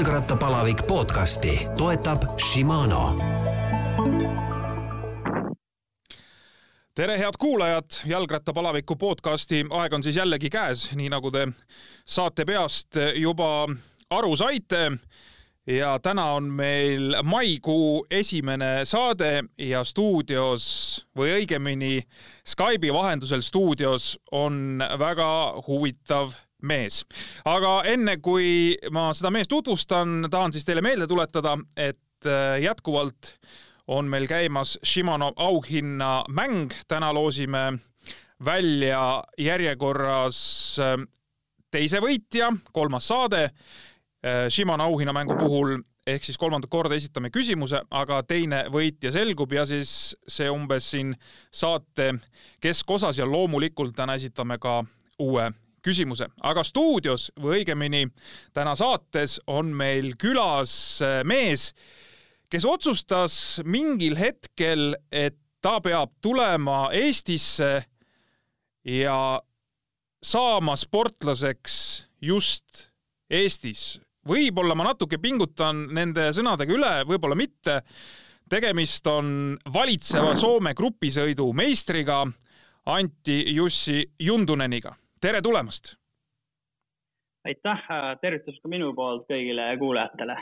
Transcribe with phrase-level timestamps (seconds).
[0.00, 3.16] jalgrattapalavik podcasti toetab Shimano.
[6.94, 11.44] tere, head kuulajad, jalgrattapalaviku podcasti aeg on siis jällegi käes, nii nagu te
[12.08, 13.68] saate peast juba
[14.10, 14.90] aru saite
[15.66, 21.98] ja täna on meil maikuu esimene saade ja stuudios või õigemini
[22.48, 26.32] Skype'i vahendusel stuudios on väga huvitav
[26.62, 27.04] mees.
[27.44, 33.34] aga enne kui ma seda meest tutvustan, tahan siis teile meelde tuletada, et äh, jätkuvalt
[33.90, 37.78] on meil käimas Shimano auhinna mäng, täna loosime
[38.44, 40.40] välja järjekorras
[40.80, 40.98] äh,
[41.70, 43.48] teise võitja, kolmas saade
[44.26, 49.64] Äh, Shimano auhinnamängu puhul ehk siis kolmandat korda esitame küsimuse, aga teine võitja selgub ja
[49.64, 51.14] siis see umbes siin
[51.52, 52.10] saate
[52.60, 54.82] keskosas ja loomulikult täna esitame ka
[55.24, 55.46] uue
[55.84, 58.06] küsimuse, aga stuudios või õigemini
[58.56, 60.72] täna saates on meil külas
[61.04, 61.70] äh, mees,
[62.50, 67.72] kes otsustas mingil hetkel, et ta peab tulema Eestisse
[68.84, 69.18] ja
[70.24, 71.74] saama sportlaseks
[72.20, 72.86] just
[73.30, 77.82] Eestis võib-olla ma natuke pingutan nende sõnadega üle, võib-olla mitte.
[78.50, 82.24] tegemist on valitseva Soome grupisõidu meistriga
[82.90, 84.94] Antti Jussi Junduneniga.
[85.20, 85.94] Tere tulemast!
[87.44, 87.86] aitäh,
[88.20, 90.36] tervitus ka minu poolt kõigile kuulajatele.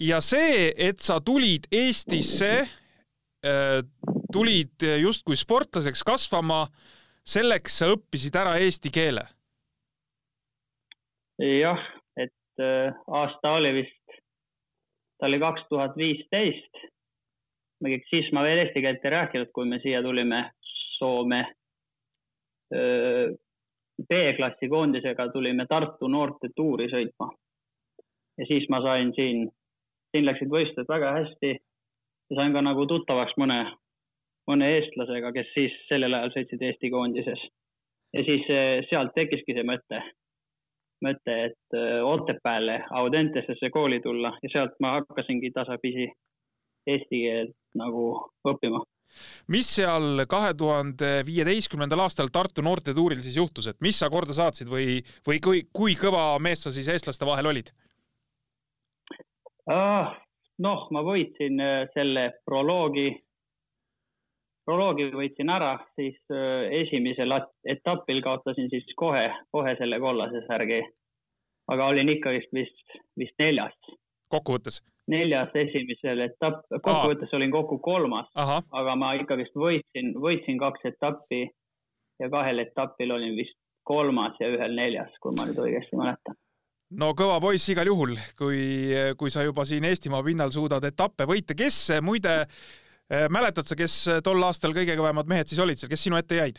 [0.00, 2.66] ja see, et sa tulid Eestisse,
[4.32, 6.64] tulid justkui sportlaseks kasvama,
[7.26, 9.26] selleks sa õppisid ära eesti keele
[11.38, 11.82] jah,
[12.60, 14.20] Äh, aasta oli vist,
[15.20, 16.78] ta oli kaks tuhat viisteist.
[18.10, 20.50] siis ma veel eesti keelt ei rääkinud, kui me siia tulime
[20.96, 21.44] Soome.
[22.74, 23.34] Äh,
[24.08, 27.30] B-klassi koondisega tulime Tartu noorte tuuri sõitma.
[28.38, 29.46] ja siis ma sain siin,
[30.12, 33.60] siin läksid võistlused väga hästi ja sain ka nagu tuttavaks mõne,
[34.50, 37.48] mõne eestlasega, kes siis sellel ajal sõitsid Eesti koondises.
[38.12, 40.02] ja siis äh, sealt tekkiski see mõte
[41.04, 46.08] mõte, et äh, Otepääle Audentesesse kooli tulla ja sealt ma hakkasingi tasapisi
[46.86, 48.06] eesti keelt nagu
[48.48, 48.82] õppima.
[49.52, 54.70] Mis seal kahe tuhande viieteistkümnendal aastal Tartu noortetuuril siis juhtus, et mis sa korda saatsid
[54.70, 57.72] või, või kui, kui kõva mees sa siis eestlaste vahel olid
[59.70, 60.12] uh,?
[60.62, 63.10] noh, ma võitsin äh, selle proloogi
[64.66, 67.34] proloogi võitsin ära, siis äh, esimesel
[67.70, 70.82] etapil kaotasin siis kohe, kohe selle kollase särgi.
[71.68, 73.74] aga olin ikkagist vist, vist neljas.
[74.28, 74.82] kokkuvõttes?
[75.12, 81.44] Neljas esimesel etapp, kokkuvõttes olin kokku kolmas, aga ma ikkagist võitsin, võitsin kaks etappi
[82.22, 83.56] ja kahel etapil olin vist
[83.86, 86.38] kolmas ja ühel neljas, kui ma nüüd õigesti mäletan.
[86.96, 88.58] No kõva poiss igal juhul, kui,
[89.18, 92.44] kui sa juba siin Eestimaa pinnal suudad etappe võita, kes muide
[93.12, 96.18] Äh, mäletad sa, kes äh, tol aastal kõige kõvemad mehed siis olid seal, kes sinu
[96.18, 96.58] ette jäid?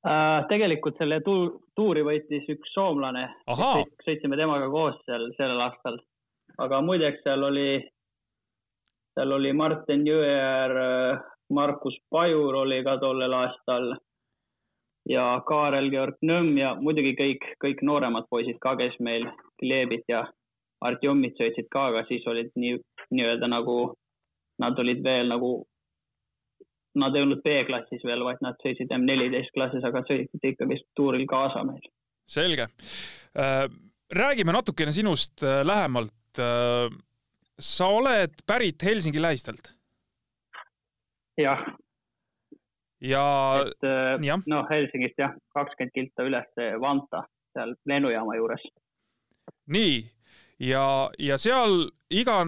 [0.00, 3.28] Uh, tegelikult selle tu-, tuuri võitis üks soomlane,
[4.02, 6.00] sõitsime temaga koos seal sellel aastal.
[6.60, 7.80] Aga muideks seal oli,
[9.14, 10.76] seal oli Martin Jõeäär,
[11.50, 13.94] Markus Pajur oli ka tollel aastal
[15.10, 19.26] ja Kaarel Georg Nõmm ja muidugi kõik, kõik nooremad poisid ka, kes meil
[19.62, 20.26] Glebit ja
[20.80, 22.78] Artjomit sõitsid ka, aga siis olid nii,
[23.12, 23.80] nii-öelda nagu
[24.60, 25.50] nad olid veel nagu,
[27.00, 31.64] nad ei olnud B-klassis veel, vaid nad sõitsid M14 klassis, aga sõitsid ikkagi tuuril kaasa
[31.68, 31.84] meil.
[32.30, 32.68] selge.
[33.36, 33.66] Äh,
[34.14, 35.64] räägime natukene sinust äh,
[36.38, 36.92] lähemalt.
[36.92, 36.98] Äh,
[37.58, 39.74] sa oled pärit Helsingi lähistelt?
[41.36, 41.58] jah.
[43.00, 43.64] ja,
[44.22, 48.60] ja., noh, Helsingist jah, kakskümmend kilta üles Vanta, seal lennujaama juures.
[49.66, 50.10] nii,
[50.58, 52.44] ja, ja seal iga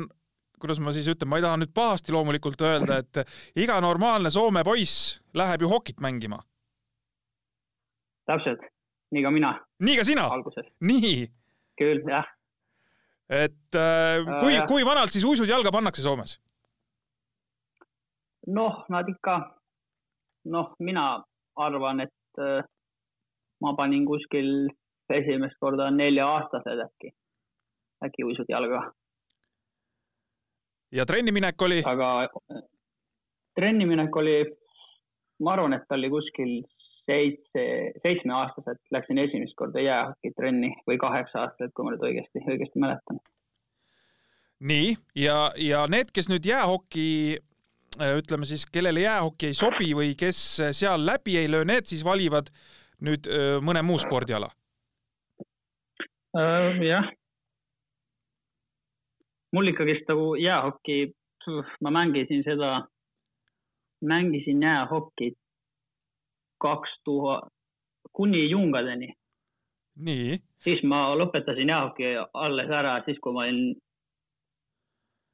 [0.60, 3.24] kuidas ma siis ütlen, ma ei taha nüüd pahasti loomulikult öelda, et
[3.56, 6.42] iga normaalne Soome poiss läheb ju hokit mängima.
[8.26, 8.60] täpselt,
[9.10, 9.56] nii ka mina.
[9.80, 10.28] nii ka sina?
[10.80, 11.30] nii?
[11.80, 12.28] küll, jah.
[13.30, 16.38] Et äh, kui äh,, kui vanalt siis uisud jalga pannakse Soomes?
[18.46, 19.36] noh, nad ikka,
[20.50, 21.22] noh, mina
[21.56, 22.64] arvan, et äh,
[23.62, 24.68] ma panin kuskil
[25.12, 27.12] esimest korda nelja-aastased äkki,
[28.06, 28.86] äkki uisud jalga
[30.92, 31.82] ja trenniminek oli?
[31.86, 32.28] aga
[33.56, 34.36] trenniminek oli,
[35.44, 36.54] ma arvan, et oli kuskil
[37.06, 37.64] seitse,
[38.02, 43.22] seitsmeaastaselt läksin esimest korda jäähokitrenni või kaheksa-aastaselt, kui ma nüüd õigesti, õigesti mäletan.
[44.62, 47.38] nii, ja, ja need, kes nüüd jäähoki
[48.18, 50.38] ütleme siis, kellele jäähoki ei sobi või kes
[50.72, 52.48] seal läbi ei löö, need siis valivad
[53.02, 53.26] nüüd
[53.60, 54.48] mõne muu spordiala?
[56.38, 57.10] Äh, jah,
[59.52, 61.12] mul ikkagist nagu jäähoki,
[61.84, 62.86] ma mängisin seda,
[64.00, 65.36] mängisin jäähokit
[66.62, 67.50] kaks tuhat,
[68.12, 69.12] kuni jungadeni.
[69.96, 70.38] nii.
[70.64, 73.74] siis ma lõpetasin jäähoki alles ära, siis kui ma olin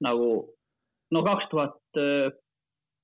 [0.02, 0.30] nagu
[1.14, 2.00] no kaks tuhat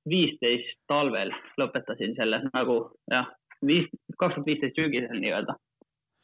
[0.08, 2.78] viisteist talvel lõpetasin selle nagu
[3.10, 3.30] jah,
[3.66, 3.88] viis,
[4.18, 5.56] kaks tuhat viisteist sügisel nii-öelda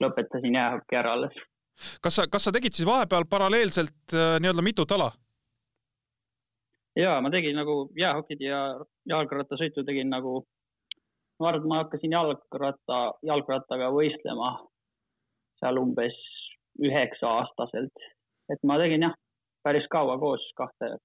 [0.05, 1.35] lõpetasin jäähoki ära alles.
[2.03, 5.11] kas sa, kas sa tegid siis vahepeal paralleelselt äh, nii-öelda mitut ala?
[6.97, 8.61] ja ma tegin nagu jäähokid ja
[9.09, 10.45] jalgrattasõitu tegin nagu,
[11.41, 14.55] ma arvan, et ma hakkasin jalgratta, jalgrattaga võistlema
[15.61, 16.17] seal umbes
[16.81, 18.09] üheksa aastaselt,
[18.53, 19.17] et ma tegin jah,
[19.65, 20.97] päris kaua koos kahte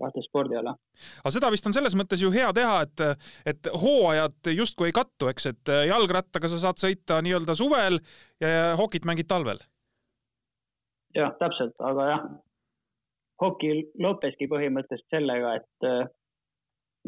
[0.00, 0.74] kahte spordiala.
[1.20, 3.02] aga seda vist on selles mõttes ju hea teha, et,
[3.52, 8.00] et hooajad justkui ei kattu, eks, et jalgrattaga sa saad sõita nii-öelda suvel
[8.42, 9.60] ja hokit mängid talvel.
[11.14, 12.26] jah, täpselt, aga jah,
[13.44, 15.90] hoki lõppeski põhimõtteliselt sellega, et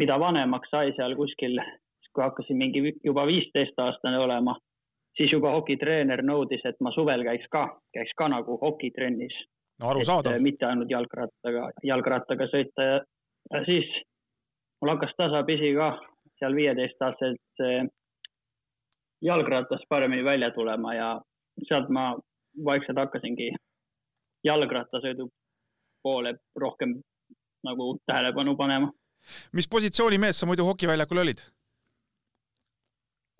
[0.00, 1.58] mida vanemaks sai seal kuskil,
[2.14, 4.56] kui hakkasin mingi juba viisteist aastane olema,
[5.16, 9.34] siis juba hokitreener nõudis, et ma suvel käiks ka, käiks ka nagu hokitrennis
[9.80, 10.40] no arusaadav.
[10.42, 12.96] mitte ainult jalgrattaga, jalgrattaga sõita ja,
[13.52, 13.90] ja siis
[14.80, 15.92] mul hakkas tasapisi ka
[16.38, 17.84] seal viieteistaastaselt see
[19.24, 21.08] jalgratas paremini välja tulema ja
[21.68, 22.12] sealt ma
[22.64, 23.50] vaikselt hakkasingi
[24.44, 25.28] jalgrattasõidu
[26.02, 26.98] poole rohkem
[27.64, 28.92] nagu tähelepanu panema.
[29.52, 31.40] mis positsiooni mees sa muidu hokiväljakul olid?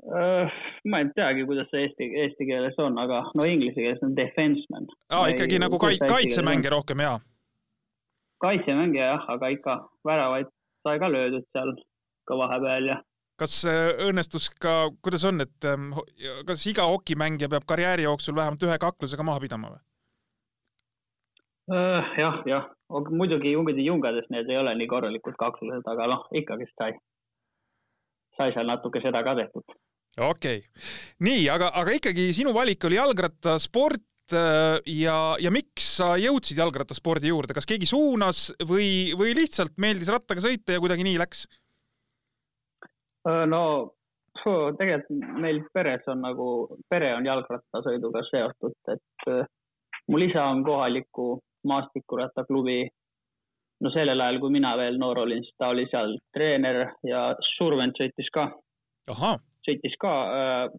[0.04, 0.52] Äh,
[0.84, 4.84] ma ei teagi, kuidas see eesti, eesti keeles on, aga no inglise keeles on defenseman.
[5.08, 7.14] aa, ikkagi nagu kai, kaitsemängija rohkem, jaa?
[8.44, 10.50] kaitsemängija jah, aga ikka väravaid
[10.84, 11.72] sai ka löödud seal
[12.28, 12.96] ka vahepeal ja.
[13.40, 15.94] kas äh, õnnestus ka, kuidas on, et ähm,
[16.50, 19.82] kas iga hokimängija peab karjääri jooksul vähemalt ühe kaklusega maha pidama või?
[21.78, 22.68] Äh, jah, jah,
[23.08, 26.92] muidugi jungide jungades need ei ole nii korralikud kaklused, aga noh, ikkagist sai,
[28.36, 29.80] sai seal natuke seda ka tehtud
[30.18, 30.84] okei okay.,
[31.26, 37.32] nii, aga, aga ikkagi sinu valik oli jalgrattasport äh, ja, ja miks sa jõudsid jalgrattaspordi
[37.32, 41.46] juurde, kas keegi suunas või, või lihtsalt meeldis rattaga sõita ja kuidagi nii läks?
[43.28, 43.64] Äh, no
[44.78, 46.48] tegelikult meil peres on nagu,
[46.90, 49.46] pere on jalgrattasõiduga seotud, et äh,
[50.10, 52.82] mul isa on kohaliku maastikurattaklubi
[53.84, 57.78] no sellel ajal, kui mina veel noor olin, siis ta oli seal treener ja suur
[57.80, 58.50] vend sõitis ka.
[59.10, 60.76] ahah sõitis ka äh,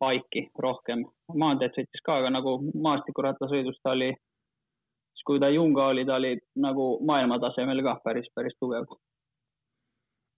[0.00, 1.04] baiki rohkem,
[1.34, 6.34] maanteed sõitis ka, aga nagu maastikurattasõidus ta oli, siis kui ta Junga oli, ta oli
[6.60, 8.88] nagu maailmatasemel ka päris, päris tugev.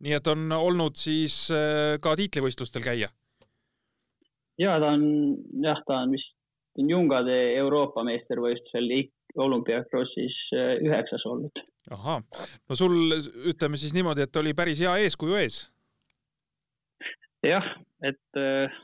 [0.00, 3.10] nii et on olnud siis äh, ka tiitlivõistlustel käia?
[4.60, 5.08] ja ta on,
[5.64, 6.36] jah, ta on vist
[6.78, 8.92] Jungade Euroopa meistrivõistlusel
[9.36, 11.66] olümpiakrossis äh, üheksas olnud.
[11.90, 12.22] ahah,
[12.68, 12.96] no sul
[13.50, 15.64] ütleme siis niimoodi, et oli päris hea eeskuju ees
[17.46, 17.66] jah,
[18.06, 18.80] et äh,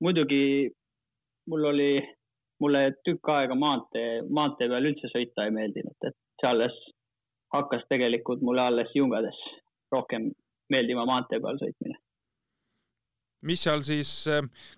[0.00, 0.70] muidugi
[1.50, 1.92] mul oli,
[2.60, 6.76] mulle tükk aega maantee, maantee peal üldse sõita ei meeldinud, et see alles
[7.54, 9.36] hakkas tegelikult mulle alles jungades
[9.92, 10.30] rohkem
[10.70, 11.98] meeldima maantee peal sõitmine.
[13.48, 14.10] mis seal siis,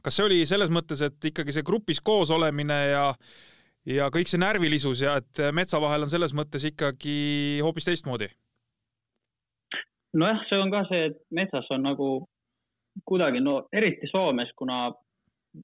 [0.02, 3.06] kas see oli selles mõttes, et ikkagi see grupis koos olemine ja
[3.86, 8.30] ja kõik see närvilisus ja et metsa vahel on selles mõttes ikkagi hoopis teistmoodi?
[10.14, 12.08] nojah, see on ka see, et metsas on nagu
[13.08, 14.92] kuidagi, no eriti Soomes, kuna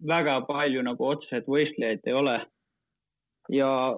[0.07, 2.39] väga palju nagu otseselt võistlejaid ei ole.
[3.49, 3.97] ja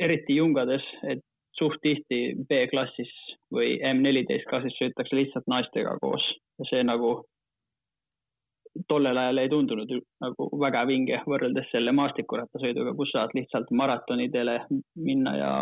[0.00, 1.20] eriti jungades, et
[1.58, 3.10] suht tihti B-klassis
[3.52, 6.24] või M14 klassis sõidetakse lihtsalt naistega koos
[6.58, 7.10] ja see nagu
[8.88, 9.92] tollel ajal ei tundunud
[10.24, 14.60] nagu väga vinge võrreldes selle maastikurattasõiduga, kus saad lihtsalt maratonidele
[14.96, 15.52] minna ja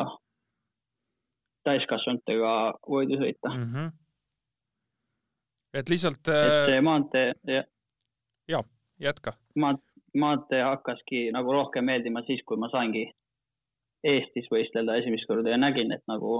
[1.67, 2.57] täiskasvanutega
[2.87, 3.71] võidu sõita mm.
[3.73, 4.06] -hmm
[5.77, 6.23] et lihtsalt.
[6.29, 7.69] et äh, see maantee, jah.
[8.49, 8.63] ja,
[9.03, 9.37] jätka.
[9.61, 9.85] maant-,
[10.17, 13.09] maantee hakkaski nagu rohkem meeldima siis, kui ma saingi
[14.07, 16.35] Eestis võistelda esimest korda ja nägin, et nagu,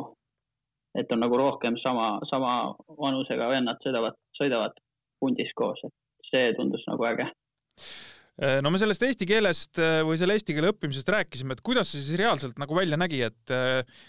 [0.95, 4.77] et on nagu rohkem sama, sama vanusega vennad sõidavad, sõidavad
[5.21, 10.21] pundis koos, et see tundus nagu äge äh, no me sellest eesti keelest äh, või
[10.21, 13.57] selle eesti keele õppimisest rääkisime, et kuidas see siis reaalselt nagu välja nägi, et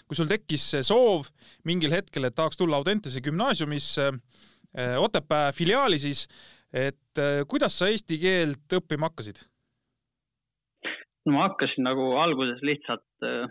[0.06, 1.32] kui sul tekkis see soov
[1.66, 4.12] mingil hetkel, et tahaks tulla Audentese gümnaasiumisse
[4.76, 6.26] Otepää filiaali siis,
[6.72, 9.40] et äh, kuidas sa eesti keelt õppima hakkasid?
[11.26, 13.48] no ma hakkasin nagu alguses lihtsalt, äh,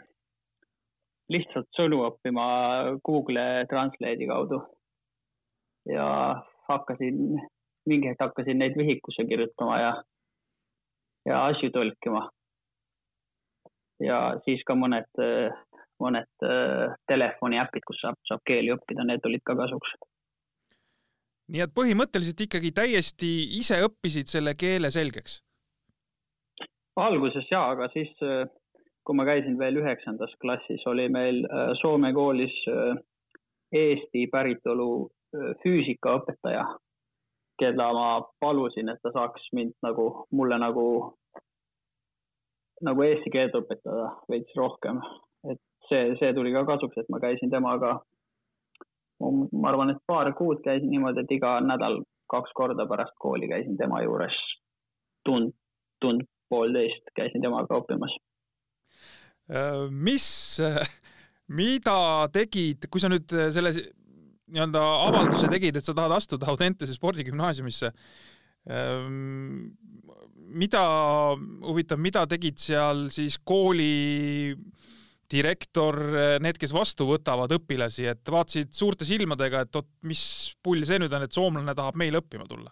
[1.34, 2.46] lihtsalt sõnu õppima
[3.06, 4.62] Google Translate'i kaudu.
[5.88, 6.08] ja
[6.68, 7.40] hakkasin,
[7.88, 9.94] mingi hetk hakkasin neid vihikusse kirjutama ja,
[11.26, 12.28] ja asju tõlkima.
[14.04, 15.08] ja siis ka mõned,
[16.04, 16.48] mõned
[17.08, 19.96] telefoniäpid, kus saab, saab keeli õppida, need olid ka kasuks.
[21.54, 25.42] Nii et põhimõtteliselt ikkagi täiesti ise õppisid selle keele selgeks?
[26.98, 28.10] alguses jaa, aga siis,
[29.06, 31.44] kui ma käisin veel üheksandas klassis, oli meil
[31.78, 32.56] Soome koolis
[33.70, 34.90] Eesti päritolu
[35.62, 36.64] füüsikaõpetaja,
[37.62, 38.08] keda ma
[38.42, 40.88] palusin, et ta saaks mind nagu, mulle nagu
[42.86, 45.02] nagu eesti keelt õpetada veits rohkem,
[45.50, 47.98] et see, see tuli ka kasuks, et ma käisin temaga.
[49.22, 53.78] Ma arvan, et paar kuud käisin niimoodi, et iga nädal kaks korda pärast kooli käisin
[53.80, 54.36] tema juures
[55.26, 55.54] tund,
[56.02, 58.14] tund poolteist käisin temaga õppimas.
[59.48, 60.28] Äh, mis,
[61.62, 62.00] mida
[62.34, 63.74] tegid, kui sa nüüd selle
[64.48, 67.92] nii-öelda avalduse tegid, et sa tahad astuda Audentese spordigümnaasiumisse,
[68.72, 69.72] ähm,
[70.48, 70.84] mida,
[71.68, 74.56] huvitav, mida tegid seal siis kooli
[75.32, 75.98] direktor,
[76.44, 80.22] need, kes vastu võtavad õpilasi, et vaatasid suurte silmadega, et oot, mis
[80.64, 82.72] pull see nüüd on, et soomlane tahab meil õppima tulla?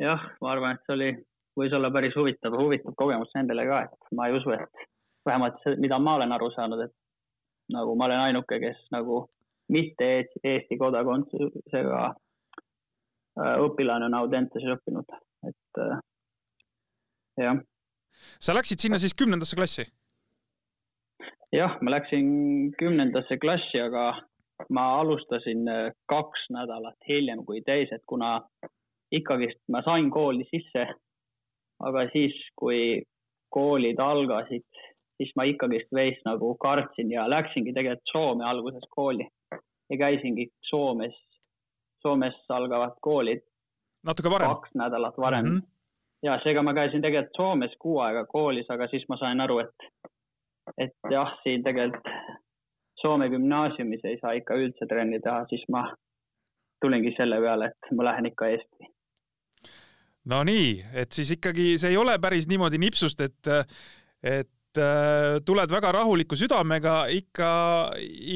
[0.00, 1.10] jah, ma arvan, et see oli,
[1.56, 4.86] võis olla päris huvitav, huvitav kogemus nendele ka, et ma ei usu, et
[5.26, 6.94] vähemalt see, mida ma olen aru saanud, et
[7.72, 9.24] nagu ma olen ainuke, kes nagu
[9.72, 10.10] mitte
[10.46, 15.16] Eesti kodakondsusega äh, õpilane on Audentases õppinud,
[15.48, 15.96] et äh,
[17.42, 17.62] jah.
[18.38, 19.88] sa läksid sinna siis kümnendasse klassi?
[21.56, 22.28] Jah, ma läksin
[22.78, 24.06] kümnendasse klassi, aga
[24.72, 28.40] ma alustasin äh, kaks nädalat hiljem kui teised, kuna
[29.12, 30.86] ikkagist ma sain kooli sisse.
[31.86, 33.02] aga siis, kui
[33.52, 34.64] koolid algasid,
[35.20, 39.26] siis ma ikkagist veits nagu kartsin ja läksingi tegelikult Soome alguses kooli
[39.90, 41.18] ja käisingi Soomes,
[42.02, 43.44] Soomes algavat koolid.
[44.04, 44.48] natuke varem?
[44.48, 45.56] kaks nädalat varem mm.
[45.56, 45.72] -hmm
[46.22, 49.88] ja seega ma käisin tegelikult Soomes kuu aega koolis, aga siis ma sain aru, et,
[50.78, 52.10] et jah, siin tegelikult
[52.96, 55.82] Soome gümnaasiumis ei saa ikka üldse trenni teha, siis ma
[56.80, 58.88] tulingi selle peale, et ma lähen ikka Eesti.
[60.32, 60.70] no nii,
[61.02, 63.52] et siis ikkagi see ei ole päris niimoodi nipsust, et,
[64.22, 67.50] et äh, tuled väga rahuliku südamega, ikka,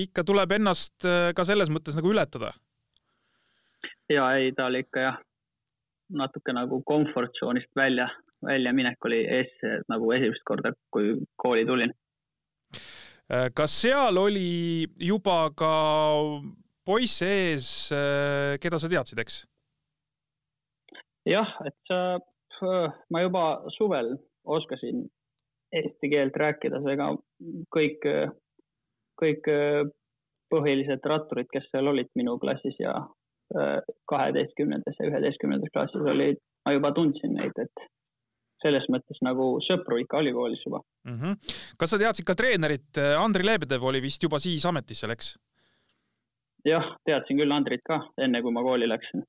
[0.05, 2.53] ikka tuleb ennast äh, ka selles mõttes nagu ületada.
[4.13, 5.21] ja ei, ta oli ikka jah
[6.11, 8.09] natuke nagu comfort tsoonist välja,
[8.47, 9.53] väljaminek oli ees
[9.89, 11.93] nagu esimest korda, kui kooli tulin.
[13.31, 15.75] Äh, kas seal oli juba ka
[16.87, 19.45] poisse ees, äh, keda sa teadsid, eks?
[21.29, 22.79] jah, et sa,
[23.13, 23.45] ma juba
[23.77, 24.15] suvel
[24.49, 25.05] oskasin
[25.77, 27.11] eesti keelt rääkida, seega
[27.77, 28.07] kõik,
[29.21, 29.51] kõik
[30.51, 32.97] põhilised ratturid, kes seal olid minu klassis ja
[34.11, 37.85] kaheteistkümnendas ja üheteistkümnendas klassis olid, ma juba tundsin neid, et
[38.63, 41.17] selles mõttes nagu sõpru ikka oli koolis juba mm.
[41.17, 41.55] -hmm.
[41.79, 45.35] kas sa teadsid ka treenerit, Andri Lebedev oli vist juba siis ametisse, läks?
[46.65, 49.25] jah, teadsin küll Andrit ka, enne kui ma kooli läksin.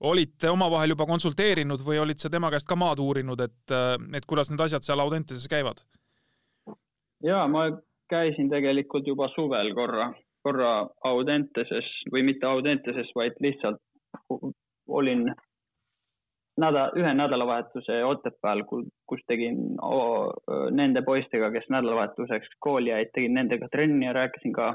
[0.00, 3.76] olite omavahel juba konsulteerinud või olid sa tema käest ka maad uurinud, et,
[4.14, 5.84] et kuidas need asjad seal Audentases käivad?
[7.22, 7.70] ja ma
[8.08, 13.80] käisin tegelikult juba suvel korra korra Audenteses või mitte Audenteses, vaid lihtsalt
[14.88, 15.28] olin
[16.60, 20.32] nädal, ühe nädalavahetuse Otepääl, kus tegin oh,
[20.74, 24.72] nende poistega, kes nädalavahetuseks kooli jäid, tegin nendega trenni ja rääkisin ka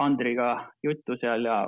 [0.00, 1.58] Andriga juttu seal ja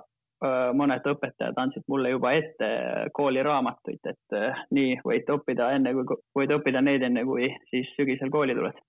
[0.44, 2.68] öö, mõned õpetajad andsid mulle juba ette
[3.12, 8.32] kooliraamatuid, et öö, nii võite õppida enne, kui võid õppida neid enne, kui siis sügisel
[8.32, 8.80] kooli tuled.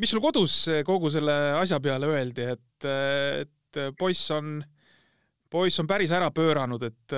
[0.00, 2.88] Mis sul kodus kogu selle asja peale öeldi, et,
[3.44, 4.58] et poiss on,
[5.54, 7.14] poiss on päris ära pööranud, et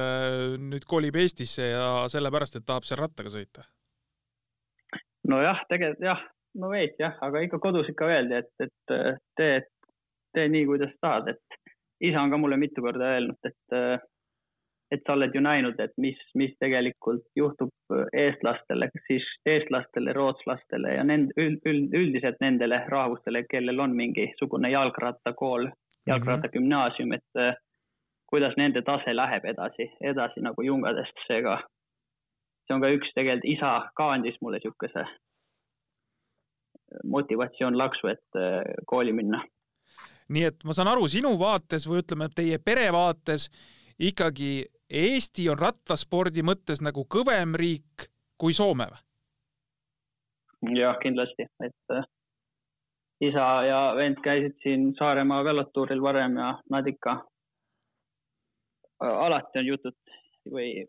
[0.61, 3.65] nüüd kolib Eestisse ja sellepärast, et tahab seal rattaga sõita?
[5.27, 6.21] nojah, tegelikult jah,
[6.61, 8.99] no veits jah, aga ikka kodus ikka öeldi, et, et
[9.41, 9.57] tee,
[10.37, 11.73] tee nii, kuidas tahad, et
[12.07, 14.05] isa on ka mulle mitu korda öelnud, et
[14.95, 21.03] et sa oled ju näinud, et mis, mis tegelikult juhtub eestlastele, siis eestlastele, rootslastele ja
[21.03, 25.67] nend-, üld, üld, üldiselt nendele rahvustele, kellel on mingisugune jalgrattakool,
[26.07, 27.59] jalgratagümnaasium, et äh,
[28.31, 31.61] kuidas nende tase läheb edasi, edasi nagu jungadest, seega
[32.67, 35.07] see on ka üks tegelikult, isa ka andis mulle niisuguse
[37.05, 39.43] motivatsioon laksu, et äh, kooli minna.
[40.29, 43.51] nii et ma saan aru, sinu vaates või ütleme, teie pere vaates
[43.99, 48.07] ikkagi Eesti on rattaspordi mõttes nagu kõvem riik
[48.39, 49.03] kui Soome või?
[50.79, 52.07] jah, kindlasti, et äh,
[53.21, 57.21] isa ja vend käisid siin Saaremaa velotuuril varem ja nad ikka
[59.01, 59.97] alati on jutud
[60.53, 60.85] või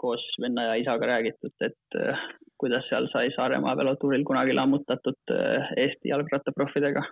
[0.00, 2.22] koos venna ja isaga räägitud, et äh,
[2.60, 7.04] kuidas seal sai Saaremaa velotuuril kunagi lammutatud äh, Eesti jalgrattaproffidega.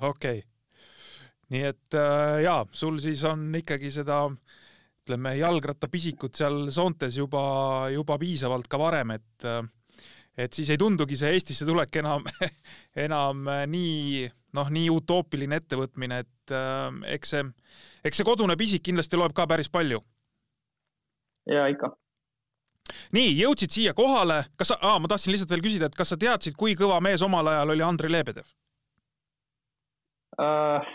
[0.00, 0.46] okei okay.,
[1.50, 8.18] nii et äh, jaa, sul siis on ikkagi seda ütleme, jalgrattapisikut seal Soontes juba, juba
[8.20, 9.50] piisavalt ka varem, et
[10.38, 12.26] et siis ei tundugi see Eestisse tulek enam
[13.06, 17.44] enam nii noh, nii utoopiline ettevõtmine, et äh, eks see,
[18.08, 20.00] eks see kodune pisik kindlasti loeb ka päris palju.
[21.48, 21.92] ja ikka.
[23.16, 26.56] nii, jõudsid siia kohale, kas sa, ma tahtsin lihtsalt veel küsida, et kas sa teadsid,
[26.56, 28.48] kui kõva mees omal ajal oli Andrei Lebedev
[30.38, 30.94] uh,?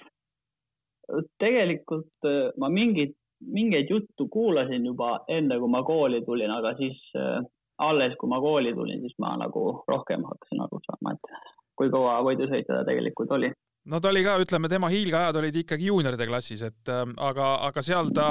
[1.40, 3.18] tegelikult uh, ma mingit,
[3.54, 7.44] mingeid juttu kuulasin juba enne, kui ma kooli tulin, aga siis uh,
[7.78, 12.20] alles, kui ma kooli tulin, siis ma nagu rohkem hakkasin aru saama, et kui kaua
[12.26, 13.52] võidusõitja ta tegelikult oli.
[13.86, 17.84] No ta oli ka, ütleme, tema hiilgeajad olid ikkagi juunioride klassis, et äh, aga, aga
[17.86, 18.30] seal ta,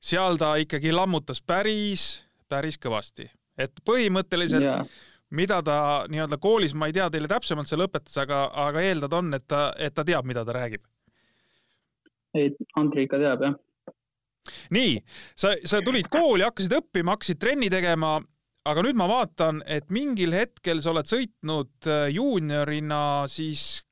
[0.00, 2.10] seal ta ikkagi lammutas päris,
[2.48, 3.28] päris kõvasti,
[3.60, 4.84] et põhimõtteliselt yeah.
[5.36, 9.34] mida ta nii-öelda koolis, ma ei tea teile täpsemalt seal õpetas, aga, aga eeldad on,
[9.36, 10.86] et ta, et ta teab, mida ta räägib.
[12.34, 13.58] ei, Andri ikka teab, jah
[14.72, 14.94] nii,
[15.38, 18.16] sa, sa tulid kooli, hakkasid õppima, hakkasid trenni tegema
[18.68, 23.82] aga nüüd ma vaatan, et mingil hetkel sa oled sõitnud äh, juuniorina siis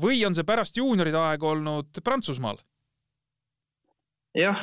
[0.00, 2.60] või on see pärast juunioride aega olnud Prantsusmaal?
[4.38, 4.58] jah,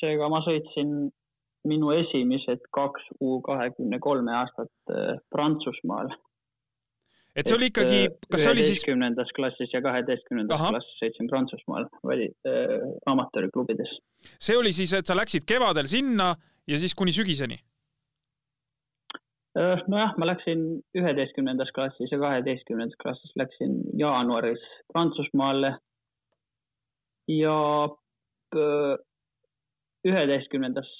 [0.00, 1.08] seega ma sõitsin
[1.68, 6.12] minu esimesed kaks U kahekümne kolme aastat äh, Prantsusmaal.
[7.34, 8.72] et see oli ikkagi, äh, kas see oli siis?
[8.74, 13.96] üheteistkümnendas klassis ja kaheteistkümnendas klassis sõitsin Prantsusmaal, oli äh, amatööriklubides.
[14.38, 16.34] see oli siis, et sa läksid kevadel sinna
[16.68, 17.58] ja siis kuni sügiseni
[19.54, 20.64] nojah, ma läksin
[20.98, 25.76] üheteistkümnendas klassis ja kaheteistkümnendas klassis läksin jaanuaris Prantsusmaale
[27.28, 27.58] ja
[28.56, 28.96] äh,
[30.04, 30.90] üheteistkümnendas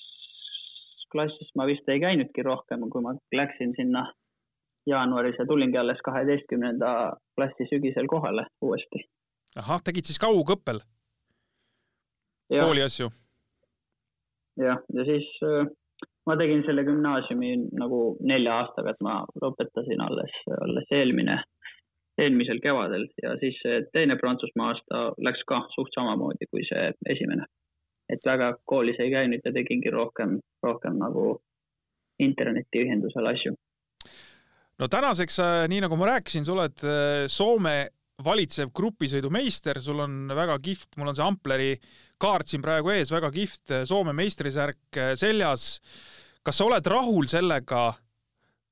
[1.13, 4.07] klassis ma vist ei käinudki rohkem, kui ma läksin sinna
[4.87, 9.05] jaanuaris ja tulingi alles kaheteistkümnenda klassi sügisel kohale uuesti.
[9.57, 10.83] ahah, tegid siis kaugõppel
[12.51, 13.11] kooli asju?
[14.61, 15.67] jah, ja siis äh,
[16.27, 21.41] ma tegin selle gümnaasiumi nagu nelja aastaga, et ma lõpetasin alles, alles eelmine,
[22.21, 23.59] eelmisel kevadel ja siis
[23.93, 27.47] teine Prantsusmaa aasta läks ka suht samamoodi kui see esimene.
[28.13, 31.39] et väga koolis ei käinud ja tegingi rohkem, rohkem nagu
[32.21, 33.55] internetiühendusel asju.
[34.79, 37.77] no tänaseks, äh, nii nagu ma rääkisin, sa oled äh, Soome
[38.25, 41.71] valitsev grupisõidumeister, sul on väga kihvt, mul on see Ampleri
[42.23, 45.81] kaart siin praegu ees, väga kihvt äh, Soome meistrisärk seljas
[46.45, 47.93] kas sa oled rahul sellega,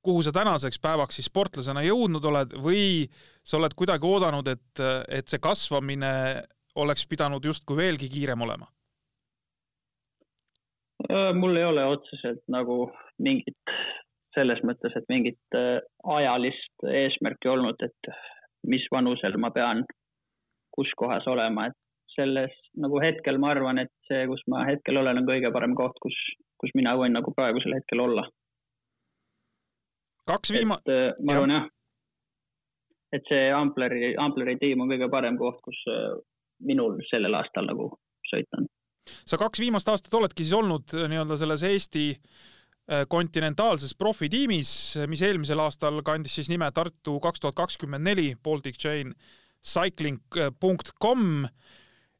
[0.03, 3.07] kuhu sa tänaseks päevaks siis sportlasena jõudnud oled või
[3.43, 6.13] sa oled kuidagi oodanud, et, et see kasvamine
[6.79, 8.69] oleks pidanud justkui veelgi kiirem olema?
[11.09, 12.85] Äh, mul ei ole otseselt nagu
[13.21, 13.73] mingit,
[14.35, 15.81] selles mõttes, et mingit äh,
[16.15, 18.13] ajalist eesmärki olnud, et
[18.67, 19.83] mis vanusel ma pean
[20.73, 21.77] kus kohas olema, et
[22.15, 25.97] selles nagu hetkel ma arvan, et see, kus ma hetkel olen, on kõige parem koht,
[26.03, 26.17] kus,
[26.61, 28.25] kus mina võin nagu praegusel hetkel olla.
[30.29, 30.79] kaks viima-.
[30.89, 31.65] Äh, ma arvan jah,
[33.13, 36.13] et see Ampleri, Ampleri tiim on kõige parem koht, kus äh,
[36.65, 37.91] minul sellel aastal nagu
[38.31, 38.69] sõita on.
[39.27, 42.07] sa kaks viimast aastat oledki siis olnud äh, nii-öelda selles Eesti
[43.07, 44.69] kontinentaalses profitiimis,
[45.07, 49.13] mis eelmisel aastal kandis siis nime Tartu kaks tuhat kakskümmend neli Baltic Chain
[49.63, 51.45] cycling.com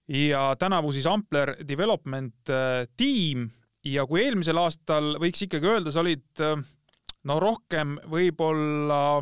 [0.07, 3.49] ja tänavu siis Ampler Development äh, tiim.
[3.83, 6.59] Ja kui eelmisel aastal võiks ikkagi öelda, sa olid äh,
[7.27, 9.19] no rohkem võib-olla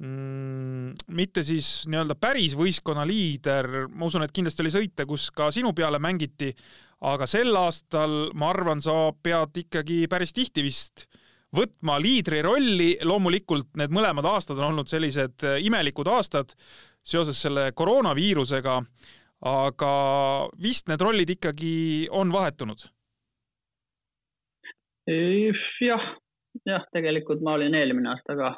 [0.00, 5.50] mm, mitte siis nii-öelda päris võistkonna liider, ma usun, et kindlasti oli sõite, kus ka
[5.52, 6.54] sinu peale mängiti,
[7.00, 11.06] aga sel aastal ma arvan, sa pead ikkagi päris tihti vist
[11.56, 16.54] võtma liidri rolli, loomulikult need mõlemad aastad on olnud sellised äh, imelikud aastad
[17.02, 18.76] seoses selle koroonaviirusega
[19.46, 19.92] aga
[20.60, 22.84] vist need rollid ikkagi on vahetunud?
[25.80, 26.04] jah,
[26.66, 28.50] jah, tegelikult ma olin eelmine aasta ka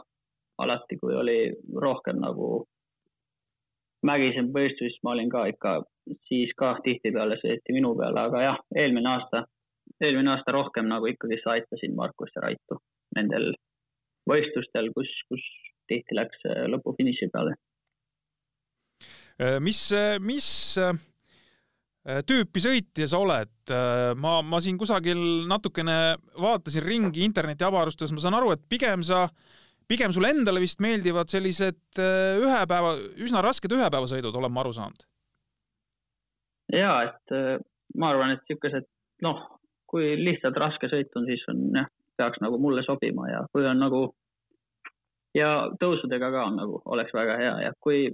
[0.61, 1.39] alati, kui oli
[1.81, 2.67] rohkem nagu
[4.07, 5.75] mägisem võistlus, ma olin ka ikka
[6.29, 9.45] siis ka tihtipeale sõideti minu peale, aga jah, eelmine aasta,
[10.03, 12.81] eelmine aasta rohkem nagu ikkagi aitasin Markust ja Raitu
[13.17, 13.53] nendel
[14.29, 15.45] võistlustel, kus, kus
[15.91, 17.55] tihti läks lõpufiniši peale
[19.41, 20.47] Äh, mis, äh, mis
[20.79, 20.93] äh,
[22.29, 23.51] tüüpi sõitja sa oled?
[24.19, 29.29] ma, ma siin kusagil natukene vaatasin ringi internetiavarustes, ma saan aru, et pigem sa,
[29.93, 35.05] pigem sulle endale vist meeldivad sellised ühe päeva, üsna rasked ühepäevasõidud, olen ma aru saanud?
[36.73, 37.37] ja, et
[38.01, 38.89] ma arvan, et niisugused
[39.23, 39.43] noh,
[39.93, 43.81] kui lihtsalt raske sõit on, siis on jah, peaks nagu mulle sobima ja kui on
[43.83, 44.03] nagu
[45.37, 48.07] ja tõusudega ka nagu, oleks väga hea ja kui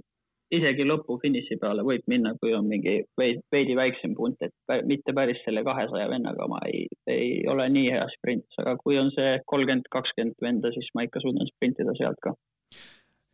[0.53, 5.13] isegi lõpu finiši peale võib minna, kui on mingi veidi, veidi väiksem punt, et mitte
[5.15, 9.37] päris selle kahesaja vennaga ma ei, ei ole nii hea sprint, aga kui on see
[9.49, 12.33] kolmkümmend, kakskümmend venda, siis ma ikka suudan sprintida sealt ka.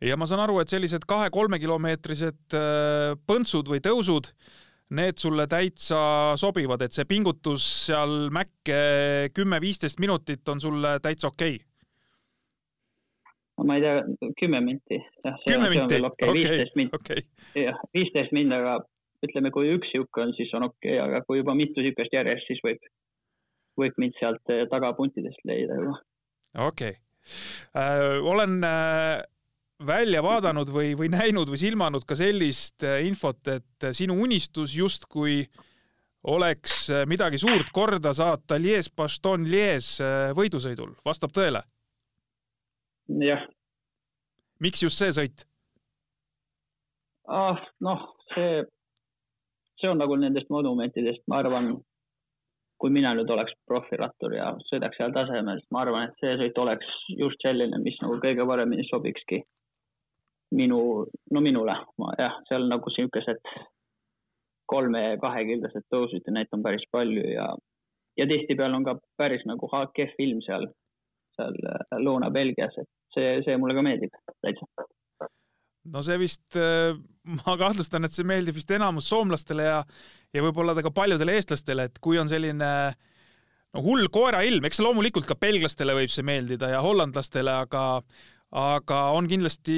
[0.04, 4.32] ja ma saan aru, et sellised kahe-kolmekilomeetrised äh, põntsud või tõusud,
[4.96, 5.98] need sulle täitsa
[6.38, 11.65] sobivad, et see pingutus seal mäkke kümme-viisteist minutit on sulle täitsa okei okay.?
[13.64, 15.00] Ma ei tea, kümme minti.
[15.46, 17.22] kümme minti, okei, minti.
[17.62, 18.78] jah, viisteist minti, aga
[19.26, 22.50] ütleme, kui üks sihuke on, siis on okei okay,, aga kui juba mitu sihukest järjest,
[22.50, 22.90] siis võib,
[23.80, 25.96] võib mind sealt eh, tagapuntidest leida juba.
[26.68, 27.00] okei okay.
[27.80, 29.24] äh,, olen äh,
[29.86, 35.44] välja vaadanud või, või näinud või silmanud ka sellist äh, infot, et sinu unistus justkui
[36.26, 41.62] oleks äh, midagi suurt korda saata Lies-Bastogne-Lies äh, võidusõidul, vastab tõele?
[43.08, 43.44] Jah.
[44.60, 45.46] miks just see sõit
[47.28, 47.60] ah,?
[47.80, 48.62] noh, see,
[49.80, 51.74] see on nagu nendest monumentidest, ma arvan,
[52.80, 56.58] kui mina nüüd oleks profirattur ja sõidaks seal tasemel, siis ma arvan, et see sõit
[56.62, 59.42] oleks just selline, mis nagu kõige paremini sobikski
[60.56, 60.80] minu,
[61.34, 61.78] no minule,
[62.20, 63.40] jah, seal nagu siukesed
[64.70, 67.46] kolme ja kahekildased tõusud ja neid on päris palju ja,
[68.18, 70.68] ja tihtipeale on ka päris nagu kehv ilm seal
[71.36, 74.86] seal äh, Lõuna-Belgias, et see, see mulle ka meeldib täitsa.
[75.92, 76.94] no see vist, äh,
[77.40, 79.82] ma kahtlustan, et see meeldib vist enamus soomlastele ja,
[80.34, 82.70] ja võib-olla ka paljudele eestlastele, et kui on selline
[83.76, 87.86] no hull koerailm, eks loomulikult ka belglastele võib see meeldida ja hollandlastele, aga
[88.56, 89.76] aga on kindlasti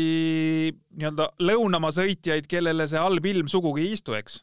[0.70, 4.42] nii-öelda lõunamaa sõitjaid, kellele see halb ilm sugugi ei istu, eks?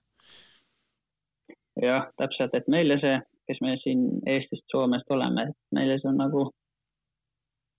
[1.82, 3.16] jah, täpselt, et meile see,
[3.50, 6.48] kes me siin Eestist, Soomest oleme, et meile see on nagu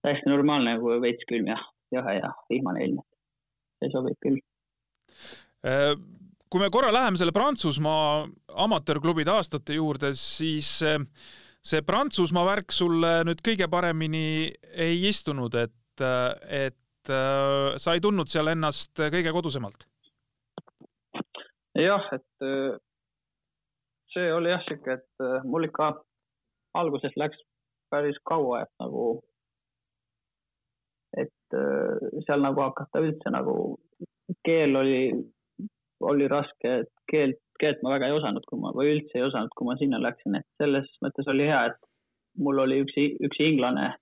[0.06, 1.58] täiesti normaalne, kui veits külm ja
[1.94, 3.02] jahe ja vihmane ilm.
[3.76, 4.38] see sobib küll.
[5.66, 5.92] Äh,
[6.48, 8.24] kui me korra läheme selle Prantsusmaa
[8.64, 11.02] amatöörklubide aastate juurde, siis äh,
[11.60, 18.26] see Prantsusmaa värk sulle nüüd kõige paremini ei istunud, et, äh, et sa ei tundnud
[18.26, 19.84] seal ennast kõige kodusemalt?
[21.78, 22.46] jah, et
[24.10, 25.92] see oli jah sihuke, et mul ikka
[26.74, 27.38] alguses läks
[27.94, 29.04] päris kaua, et nagu
[31.46, 33.56] et äh, seal nagu hakata üldse nagu,
[34.46, 35.02] keel oli,
[36.00, 39.52] oli raske, et keelt, keelt ma väga ei osanud, kui ma, või üldse ei osanud,
[39.56, 41.78] kui ma sinna läksin, et selles mõttes oli hea, et
[42.42, 43.94] mul oli üks, üks inglane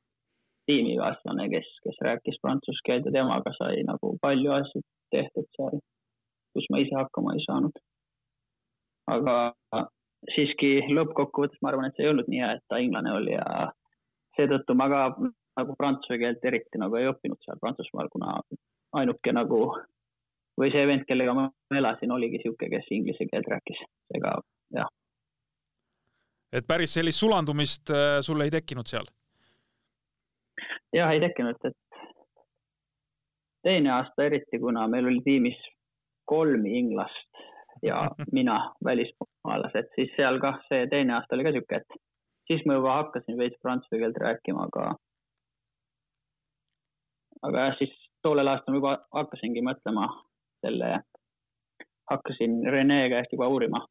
[0.67, 4.81] tiimikaaslane, kes, kes rääkis prantsuse keelt ja temaga sai nagu palju asju
[5.13, 5.83] tehtud seal,
[6.57, 7.83] kus ma ise hakkama ei saanud.
[9.13, 9.35] aga
[10.33, 13.67] siiski lõppkokkuvõttes ma arvan, et see ei olnud nii hea, et ta inglane oli ja
[14.39, 15.03] seetõttu ma ka
[15.59, 18.39] nagu prantsuse keelt eriti nagu ei õppinud seal Prantsusmaal, kuna
[19.01, 19.61] ainuke nagu
[20.61, 23.81] või see vend, kellega ma elasin, oligi niisugune, kes inglise keelt rääkis,
[24.15, 24.37] ega
[24.75, 24.91] jah.
[26.53, 29.09] et päris sellist sulandumist äh, sul ei tekkinud seal?
[30.95, 31.79] jah, ei tekkinud, et
[33.67, 35.59] teine aasta eriti, kuna meil oli tiimis
[36.31, 37.43] kolm inglast
[37.83, 42.01] ja mina välismaalased, siis seal kah see teine aasta oli ka niisugune, et
[42.47, 44.95] siis ma juba hakkasin veits prantsuse keelt rääkima, aga
[47.45, 50.09] aga jah, siis tollel aastal juba hakkasingi mõtlema
[50.65, 50.91] selle,
[52.11, 53.85] hakkasin Rene käest juba uurima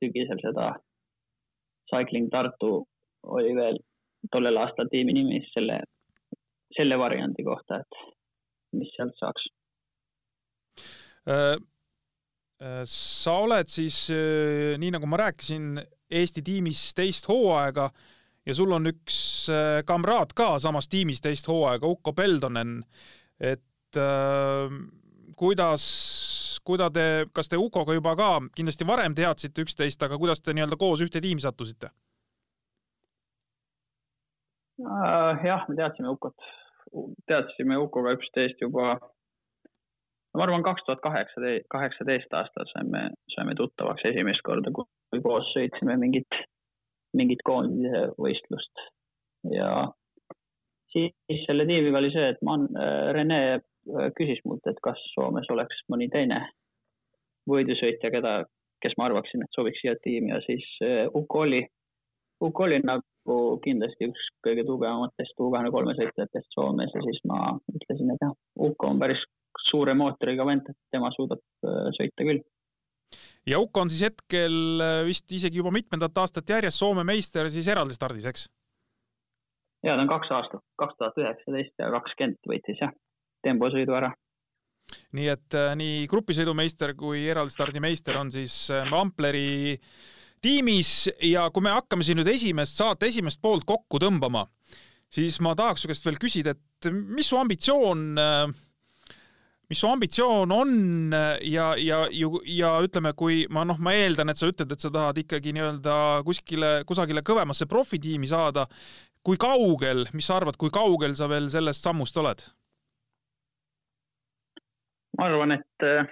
[0.00, 0.72] sügisel seda
[1.90, 2.72] Cycling Tartu
[3.36, 3.80] oli veel
[4.32, 5.80] tollel aastal tiimi nimi selle,
[6.76, 8.00] selle variandi kohta, et
[8.76, 9.48] mis sealt saaks
[11.28, 11.56] äh,.
[12.60, 17.88] äh sa oled siis, äh, nii nagu ma rääkisin, Eesti tiimis teist hooaega
[18.50, 19.16] ja sul on üks
[19.52, 22.80] äh, kamraad ka samas tiimis teist hooaega, Uko Peldonen.
[23.40, 24.74] et äh,
[25.38, 25.84] kuidas,
[26.66, 30.78] kuida te, kas te Ukoga juba ka kindlasti varem teadsite üksteist, aga kuidas te nii-öelda
[30.80, 31.92] koos ühte tiimi sattusite?
[34.80, 36.36] Äh, jah, me teadsime Ukot,
[37.30, 38.96] teadsime Ukoga üksteist juba,
[40.34, 45.96] ma arvan, kaks tuhat kaheksateist, kaheksateist aastal saime, saime tuttavaks esimest korda, kui koos sõitsime
[46.00, 46.40] mingit
[47.16, 48.84] mingit koondise võistlust
[49.50, 49.70] ja
[50.92, 55.48] siis selle tiimiga oli see, et ma, äh, Rene äh, küsis mult, et kas Soomes
[55.54, 56.42] oleks mõni teine
[57.50, 58.34] võidusõitja, keda,
[58.84, 60.32] kes ma arvaksin, et sobiks siia tiimi.
[60.34, 61.62] Ja siis äh, Uko oli,
[62.44, 66.94] Uko oli nagu kindlasti üks kõige tugevamatest U kahekümne kolme sõitjatest Soomes.
[66.94, 67.42] Ja siis ma
[67.74, 68.34] ütlesin, et jah,
[68.68, 69.22] Uko on päris
[69.68, 71.42] suure mootoriga vend, et tema suudab
[71.96, 72.40] sõita küll
[73.46, 77.96] ja Ukk on siis hetkel vist isegi juba mitmendat aastat järjest Soome meister siis eraldi
[77.96, 78.48] stardis, eks?
[79.84, 82.92] ja ta on kaks aastat, kaks tuhat üheksateist ja kakskümmend võitis jah,
[83.46, 84.12] tembosõidu ära.
[85.16, 89.78] nii et äh, nii grupisõidumeister kui eraldi stardimeister on siis äh, Ampleri
[90.42, 94.46] tiimis ja kui me hakkame siin nüüd esimest saate esimest poolt kokku tõmbama,
[95.12, 98.44] siis ma tahaks su käest veel küsida, et mis su ambitsioon äh,
[99.70, 100.70] mis su ambitsioon on
[101.46, 104.90] ja, ja, ja, ja ütleme, kui ma noh, ma eeldan, et sa ütled, et sa
[104.90, 105.94] tahad ikkagi nii-öelda
[106.26, 108.66] kuskile, kusagile kõvemasse profitiimi saada,
[109.22, 112.48] kui kaugel, mis sa arvad, kui kaugel sa veel sellest sammust oled?
[115.18, 116.08] ma arvan, et äh,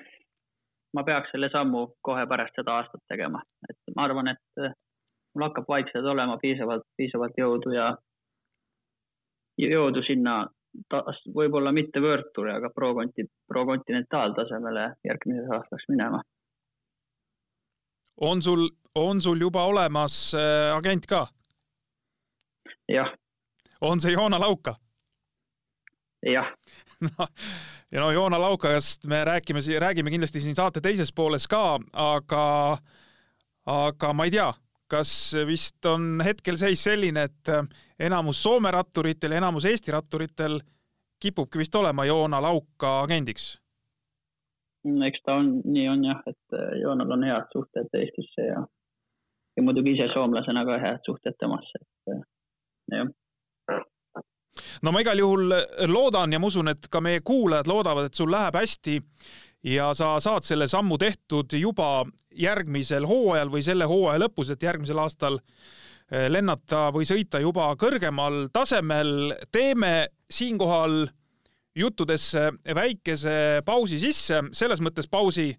[0.94, 3.40] ma peaks selle sammu kohe pärast seda aastat tegema,
[3.71, 4.75] et ma arvan, et äh,
[5.35, 7.88] mul hakkab vaikselt olema piisavalt, piisavalt jõudu ja
[9.59, 10.42] jõudu sinna
[11.35, 16.23] võib-olla mitte World Touri, aga pro konti-, pro kontinentaaltasemele järgmiseks aastaks minema.
[18.21, 21.27] on sul, on sul juba olemas äh, agent ka?
[22.89, 23.15] jah.
[23.81, 24.75] on see Joona Lauka?
[26.23, 26.53] jah
[27.07, 27.27] no,
[27.93, 32.79] ja no Joona Laukast me räägime, räägime kindlasti siin saate teises pooles ka, aga,
[33.67, 34.53] aga ma ei tea,
[34.88, 37.53] kas vist on hetkel seis selline, et
[38.09, 40.61] enamus Soome ratturitel ja enamus Eesti ratturitel
[41.20, 43.59] kipubki vist olema Joona Lauka agendiks?
[45.07, 48.62] eks ta on, nii on jah, et Joonal on head suhted Eestisse ja,
[49.57, 53.09] ja muidugi ise soomlasena ka head suhted temasse, et jah
[54.83, 55.53] no ma igal juhul
[55.90, 58.98] loodan ja ma usun, et ka meie kuulajad loodavad, et sul läheb hästi
[59.64, 64.99] ja sa saad selle sammu tehtud juba järgmisel hooajal või selle hooaja lõpus, et järgmisel
[65.03, 69.35] aastal eh, lennata või sõita juba kõrgemal tasemel.
[69.53, 71.09] teeme siinkohal
[71.79, 75.53] juttudesse väikese pausi sisse, selles mõttes pausi,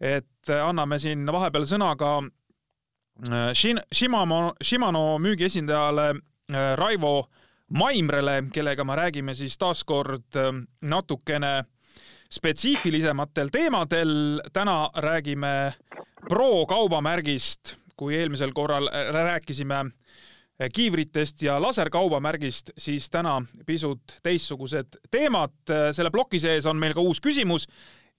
[0.00, 3.52] et anname siin vahepeal sõna ka eh,
[3.92, 7.28] Shimano, Shimano müügiesindajale eh, Raivo
[7.72, 11.64] Maimrele, kellega me räägime siis taaskord ähm, natukene
[12.32, 14.40] spetsiifilisematel teemadel.
[14.52, 15.72] täna räägime
[16.28, 25.52] Pro kaubamärgist, kui eelmisel korral rääkisime äh, kiivritest ja laserkaubamärgist, siis täna pisut teistsugused teemad.
[25.92, 27.68] selle ploki sees on meil ka uus küsimus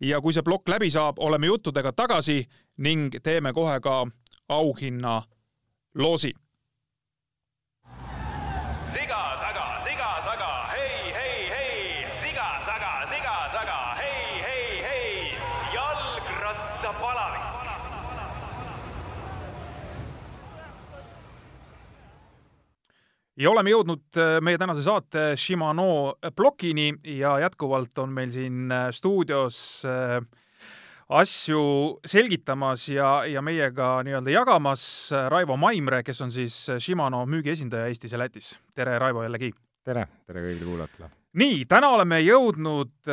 [0.02, 2.44] ja kui see plokk läbi saab, oleme juttudega tagasi
[2.78, 4.08] ning teeme kohe ka
[4.50, 5.22] auhinna
[5.96, 6.34] loosi
[23.40, 28.90] ja oleme jõudnud äh, meie tänase saate Shimano plokini ja jätkuvalt on meil siin äh,
[28.94, 29.58] stuudios
[29.90, 30.20] äh,
[31.14, 31.64] asju
[32.08, 34.86] selgitamas ja, ja meiega nii-öelda jagamas
[35.30, 38.54] Raivo Maimre, kes on siis Shimano müügiesindaja Eestis ja Lätis.
[38.76, 39.52] tere, Raivo, jällegi!
[39.84, 41.12] tere, tere kõigile kuulajatele!
[41.44, 43.12] nii, täna oleme jõudnud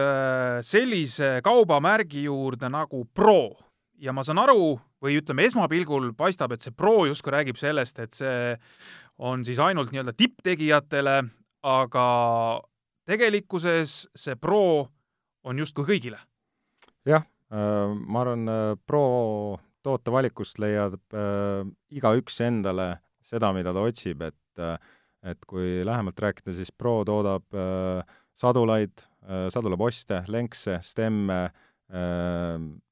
[0.65, 3.57] sellise kaubamärgi juurde nagu Pro
[4.01, 8.17] ja ma saan aru, või ütleme, esmapilgul paistab, et see Pro justkui räägib sellest, et
[8.17, 8.57] see
[9.21, 11.17] on siis ainult nii-öelda tipptegijatele,
[11.69, 12.07] aga
[13.09, 14.89] tegelikkuses see Pro
[15.45, 16.19] on justkui kõigile.
[17.09, 21.65] jah, äh, ma arvan, äh, Pro tootevalikust leiab äh,
[21.97, 22.93] igaüks endale
[23.25, 24.37] seda, mida ta otsib, et
[25.25, 27.47] et kui lähemalt rääkida, siis Pro toodab
[28.37, 29.07] sadulaid,
[29.49, 31.39] sadulaposte, lenkse, stemme,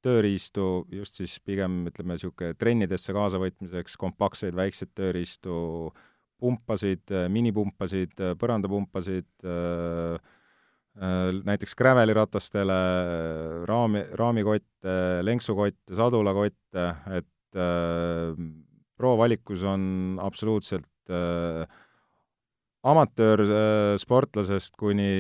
[0.05, 5.59] tööriistu, just siis pigem ütleme, niisugune trennidesse kaasavõtmiseks, kompaktseid väikseid tööriistu,
[6.39, 9.29] pumpasid, minipumpasid, põrandapumpasid,
[11.49, 12.79] näiteks Graveli-ratastele,
[13.69, 14.95] raami, raamikotte,
[15.27, 16.87] lenksukotte, sadulakotte,
[17.19, 17.59] et
[18.99, 21.13] Pro valikus on absoluutselt
[22.89, 25.13] amatöörsportlasest kuni,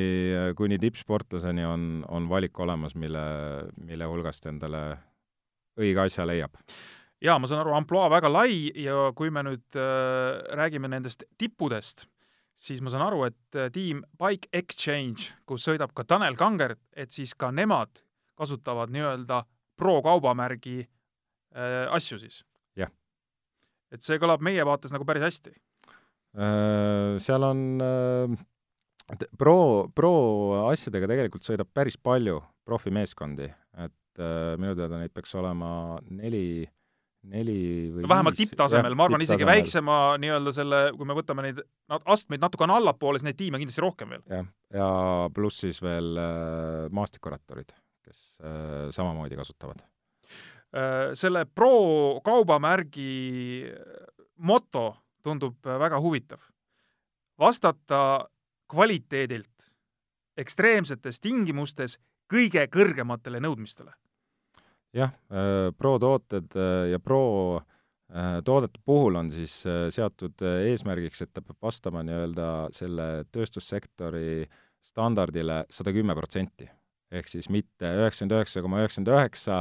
[0.59, 3.23] kuni tippsportlaseni on, on valik olemas, mille,
[3.87, 4.83] mille hulgast endale
[5.79, 6.59] õige asja leiab
[7.25, 12.07] jaa, ma saan aru, ampluaa väga lai ja kui me nüüd äh, räägime nendest tippudest,
[12.59, 17.15] siis ma saan aru, et äh, tiim Bike Exchange, kus sõidab ka Tanel Kangert, et
[17.15, 18.03] siis ka nemad
[18.39, 19.43] kasutavad nii-öelda
[19.79, 22.43] pro kaubamärgi äh, asju siis?
[22.79, 22.93] jah.
[23.91, 25.55] et see kõlab meie vaates nagu päris hästi
[26.39, 27.19] äh,?
[27.19, 28.39] Seal on äh,
[29.39, 30.15] pro, pro
[30.69, 33.49] asjadega tegelikult sõidab päris palju profimeeskondi,
[33.81, 35.71] et äh, minu teada neid peaks olema
[36.11, 36.69] neli
[37.29, 41.61] neli või no vähemalt tipptasemel, ma arvan isegi väiksema nii-öelda selle, kui me võtame neid
[41.99, 44.25] astmeid natukene allapoole, siis neid tiime kindlasti rohkem veel.
[44.31, 44.89] jah, ja
[45.35, 47.75] pluss siis veel äh, maastikuratturid,
[48.07, 49.85] kes äh, samamoodi kasutavad.
[51.17, 53.65] selle Pro kaubamärgi
[54.37, 56.41] moto tundub väga huvitav.
[57.39, 58.29] vastata
[58.69, 59.69] kvaliteedilt
[60.39, 61.99] ekstreemsetes tingimustes
[62.31, 63.93] kõige kõrgematele nõudmistele.
[64.97, 65.13] Jah,
[65.77, 66.55] Pro tooted
[66.91, 67.61] ja Pro
[68.45, 69.53] toodete puhul on siis
[69.93, 74.49] seatud eesmärgiks, et ta peab vastama nii-öelda selle tööstussektori
[74.81, 76.71] standardile sada kümme protsenti
[77.11, 79.59] ehk siis mitte üheksakümmend üheksa koma üheksakümmend üheksa,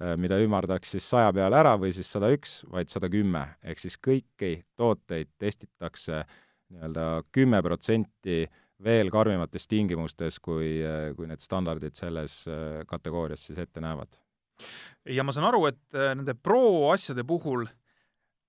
[0.00, 3.46] äh, mida ümardaks siis saja peale ära või siis sada üks, vaid sada kümme.
[3.62, 6.24] ehk siis kõiki tooteid testitakse
[6.70, 8.46] nii-öelda kümme protsenti
[8.82, 14.18] veel karmimates tingimustes, kui, äh, kui need standardid selles äh, kategoorias siis ette näevad.
[15.06, 17.66] Ja ma saan aru, et nende pro asjade puhul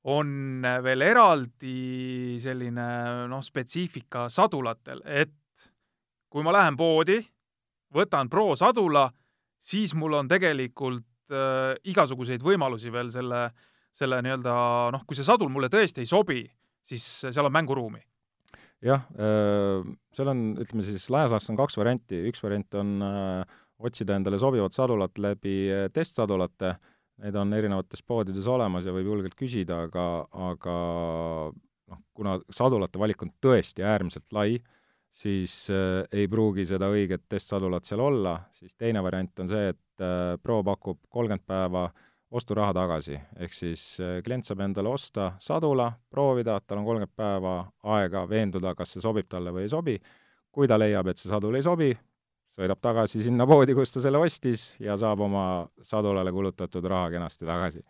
[0.07, 2.87] on veel eraldi selline
[3.27, 5.35] noh, spetsiifika sadulatel, et
[6.31, 7.19] kui ma lähen poodi
[7.93, 9.07] võtan Pro sadula,
[9.63, 13.47] siis mul on tegelikult äh, igasuguseid võimalusi veel selle,
[13.95, 14.57] selle nii-öelda
[14.95, 16.43] noh, kui see sadul mulle tõesti ei sobi,
[16.87, 18.03] siis seal on mänguruumi.
[18.85, 24.15] jah äh,, seal on, ütleme siis, laastus on kaks varianti, üks variant on äh, otsida
[24.17, 26.75] endale sobivat sadulat läbi äh, testsadulate,
[27.23, 30.07] need on erinevates poodides olemas ja võib julgelt küsida, aga,
[30.51, 30.73] aga
[31.53, 34.59] noh, kuna sadulate valik on tõesti äärmiselt lai
[35.17, 40.03] siis äh, ei pruugi seda õiget testsadulat seal olla, siis teine variant on see, et
[40.03, 41.87] äh, Pro pakub kolmkümmend päeva
[42.37, 47.57] osturaha tagasi, ehk siis äh, klient saab endale osta sadula, proovida, tal on kolmkümmend päeva
[47.97, 49.97] aega veenduda, kas see sobib talle või ei sobi,
[50.51, 51.91] kui ta leiab, et see sadul ei sobi,
[52.57, 55.45] sõidab tagasi sinna poodi, kust ta selle ostis ja saab oma
[55.85, 57.83] sadulale kulutatud raha kenasti tagasi.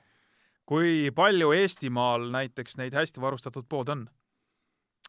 [0.67, 4.07] kui palju Eestimaal näiteks neid hästi varustatud poode on?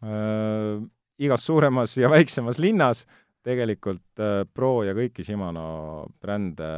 [0.02, 0.84] Äh,
[1.18, 3.06] igas suuremas ja väiksemas linnas
[3.48, 6.68] tegelikult äh, Pro ja kõiki Shimano brände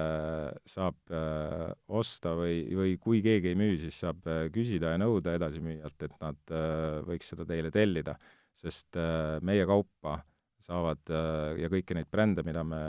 [0.69, 5.35] saab äh, osta või, või kui keegi ei müü, siis saab äh, küsida ja nõuda
[5.39, 8.17] edasimüüjalt, et nad äh, võiks seda teile tellida,
[8.57, 10.21] sest äh, meie kaupa
[10.65, 12.81] saavad äh, ja kõiki neid brände, mida me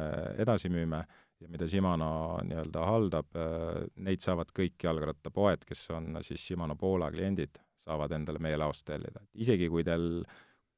[0.41, 1.01] edasi müüme
[1.41, 2.12] ja mida Shimano
[2.47, 8.41] nii-öelda haldab äh,, neid saavad kõik jalgrattapoed, kes on siis Shimano Poola kliendid, saavad endale
[8.43, 9.23] meie laost tellida.
[9.34, 10.23] isegi kui teil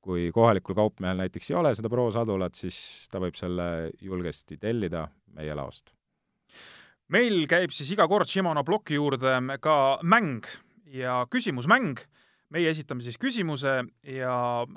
[0.04, 2.78] kui kohalikul kaupmehel näiteks ei ole seda Pro sadulat, siis
[3.12, 3.68] ta võib selle
[4.04, 5.94] julgesti tellida meie laost.
[7.14, 10.48] meil käib siis iga kord Shimano ploki juurde ka mäng
[10.94, 12.00] ja küsimusmäng.
[12.54, 13.80] Meie esitame siis küsimuse
[14.14, 14.36] ja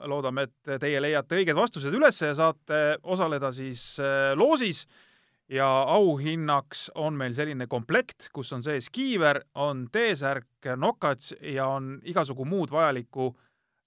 [0.09, 4.87] loodame, et teie leiate õiged vastused üles ja saate osaleda siis äh, loosis
[5.53, 12.01] ja auhinnaks on meil selline komplekt, kus on sees kiiver, on T-särk, nokats ja on
[12.05, 13.31] igasugu muud vajalikku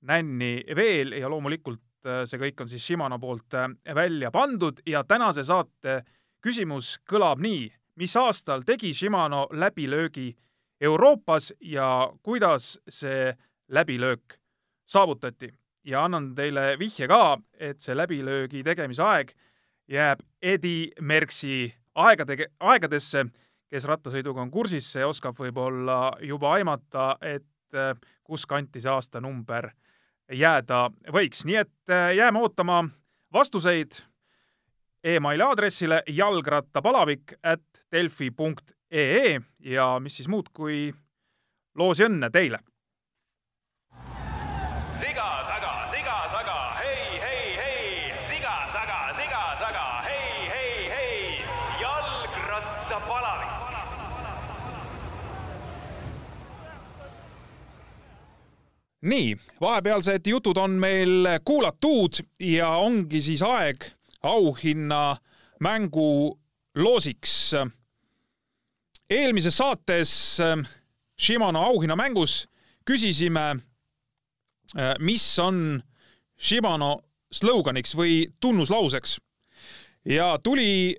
[0.08, 5.04] nänni veel ja loomulikult äh, see kõik on siis Shimano poolt äh, välja pandud ja
[5.04, 6.04] tänase saate
[6.44, 7.68] küsimus kõlab nii.
[8.00, 10.30] mis aastal tegi Shimano läbilöögi
[10.82, 13.34] Euroopas ja kuidas see
[13.70, 14.40] läbilöök
[14.86, 15.54] saavutati?
[15.84, 19.32] ja annan teile vihje ka, et see läbilöögi tegemise aeg
[19.90, 23.26] jääb Eddie Merksi aegade, aegadesse,
[23.70, 29.72] kes rattasõiduga on kursis, see oskab võib-olla juba aimata, et äh, kus kanti see aastanumber
[30.30, 32.84] jääda võiks, nii et äh, jääme ootama
[33.34, 34.02] vastuseid
[35.04, 40.90] emaili aadressile jalgrattapalavik at delfi punkt ee ja mis siis muud kui
[41.78, 42.60] loosi õnne teile
[59.02, 63.86] nii, vahepealsed jutud on meil kuulatud ja ongi siis aeg
[64.24, 65.18] auhinna
[65.60, 66.40] mängu
[66.76, 67.56] loosiks.
[69.10, 70.62] eelmises saates ähm,
[71.22, 72.48] Shimano auhinnamängus
[72.86, 73.60] küsisime,
[75.00, 75.82] mis on
[76.40, 77.00] Shimano
[77.34, 79.18] sloganiks või tunnuslauseks
[80.06, 80.96] ja tuli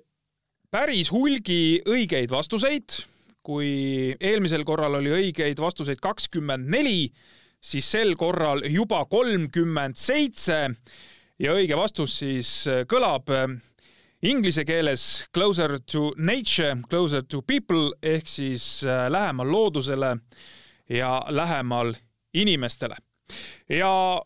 [0.71, 3.03] päris hulgi õigeid vastuseid.
[3.41, 7.09] kui eelmisel korral oli õigeid vastuseid kakskümmend neli,
[7.57, 10.69] siis sel korral juba kolmkümmend seitse
[11.41, 13.47] ja õige vastus siis äh, kõlab äh,
[14.21, 20.17] inglise keeles closer to nature, closer to people ehk siis äh, lähemal loodusele
[20.89, 21.95] ja lähemal
[22.33, 22.95] inimestele.
[23.69, 24.21] Ja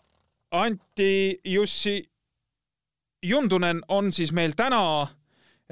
[0.52, 2.04] Anti Jussi
[3.24, 5.08] Jundunen on siis meil täna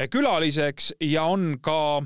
[0.10, 2.04] külaliseks ja on ka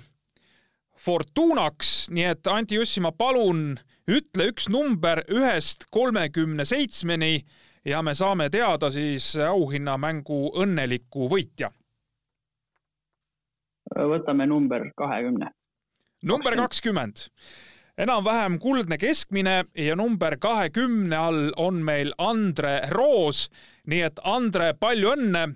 [0.97, 7.45] Fortunaks, nii et Anti Jussi, ma palun ütle üks number ühest kolmekümne seitsmeni
[7.87, 11.71] ja me saame teada siis auhinnamängu õnneliku võitja.
[13.95, 15.51] võtame number kahekümne.
[16.23, 17.29] number kakskümmend,
[17.97, 23.49] enam-vähem kuldne keskmine ja number kahekümne all on meil Andre Roos.
[23.87, 25.47] nii et Andre, palju õnne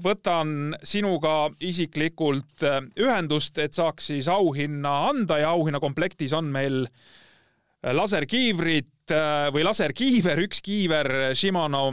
[0.00, 7.92] võtan sinuga isiklikult äh, ühendust, et saaks siis auhinna anda ja auhinnakomplektis on meil äh,
[7.92, 11.90] laserkiivrid äh, või laserkiiver, üks kiiver Shimano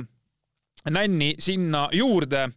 [0.92, 2.48] nänni sinna juurde.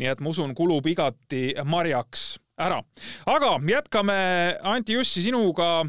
[0.00, 2.82] nii et ma usun, kulub igati marjaks ära.
[3.26, 4.20] aga jätkame,
[4.62, 5.88] Anti Jussi, sinuga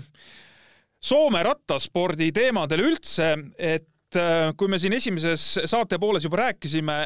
[1.02, 3.88] Soome rattaspordi teemadel üldse, et
[4.60, 6.98] kui me siin esimeses saate pooles juba rääkisime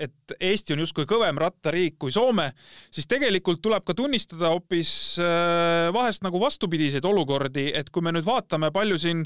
[0.00, 2.50] et Eesti on justkui kõvem rattariik kui Soome,
[2.92, 8.26] siis tegelikult tuleb ka tunnistada hoopis äh, vahest nagu vastupidiseid olukordi, et kui me nüüd
[8.26, 9.24] vaatame, palju siin,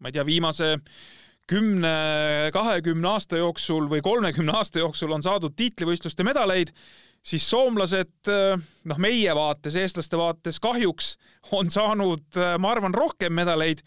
[0.00, 0.74] ma ei tea, viimase
[1.48, 6.70] kümne, kahekümne aasta jooksul või kolmekümne aasta jooksul on saadud tiitlivõistluste medaleid,
[7.22, 11.16] siis soomlased, äh, noh, meie vaates, eestlaste vaates kahjuks
[11.52, 13.84] on saanud, äh, ma arvan, rohkem medaleid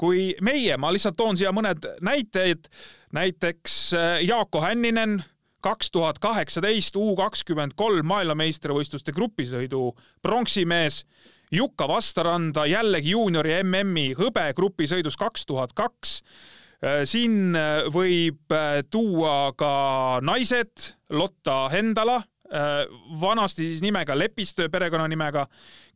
[0.00, 0.76] kui meie.
[0.80, 2.70] ma lihtsalt toon siia mõned näited.
[3.12, 5.24] näiteks Jaako Hänninen
[5.60, 9.90] kaks tuhat kaheksateist U kakskümmend kolm maailmameistrivõistluste grupisõidu
[10.22, 11.04] pronksimees.
[11.52, 16.20] Jukka Vastaranda jällegi juuniori MM-i hõbe grupisõidus kaks tuhat kaks.
[16.80, 22.22] Äh, siin äh, võib äh, tuua ka naised, Lotta Hendala,
[23.20, 25.46] vanasti siis nimega Lepistöö perekonnanimega,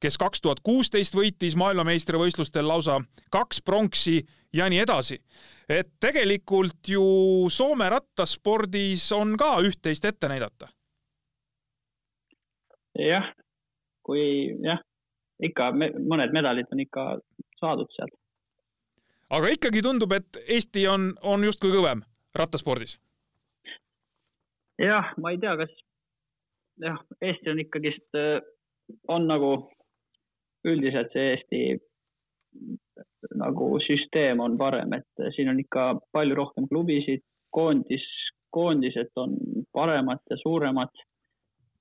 [0.00, 3.00] kes kaks tuhat kuusteist võitis maailmameistrivõistlustel lausa
[3.30, 4.20] kaks pronksi
[4.52, 5.18] ja nii edasi
[5.68, 7.04] et tegelikult ju
[7.48, 10.68] Soome rattaspordis on ka üht-teist ette näidata.
[12.98, 13.32] jah,
[14.06, 14.78] kui jah,
[15.42, 17.06] ikka me, mõned medalid on ikka
[17.60, 18.14] saadud sealt.
[19.30, 22.98] aga ikkagi tundub, et Eesti on, on justkui kõvem rattaspordis.
[24.78, 25.72] jah, ma ei tea, kas
[26.82, 28.20] jah, Eesti on ikkagist,
[29.08, 29.50] on nagu
[30.64, 31.60] üldiselt see Eesti
[33.34, 38.04] nagu süsteem on parem, et siin on ikka palju rohkem klubisid, koondis,
[38.54, 39.36] koondised on
[39.74, 41.04] paremad ja suuremad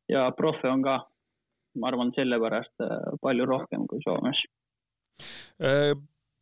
[0.10, 0.98] ja profe on ka,
[1.80, 4.42] ma arvan, sellepärast äh, palju rohkem kui Soomes.
[5.62, 5.94] Äh,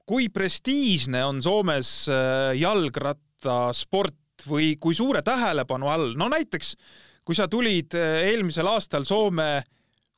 [0.08, 6.76] kui prestiižne on Soomes äh, jalgrattasport või kui suure tähelepanu all, no näiteks
[7.26, 9.62] kui sa tulid eelmisel aastal Soome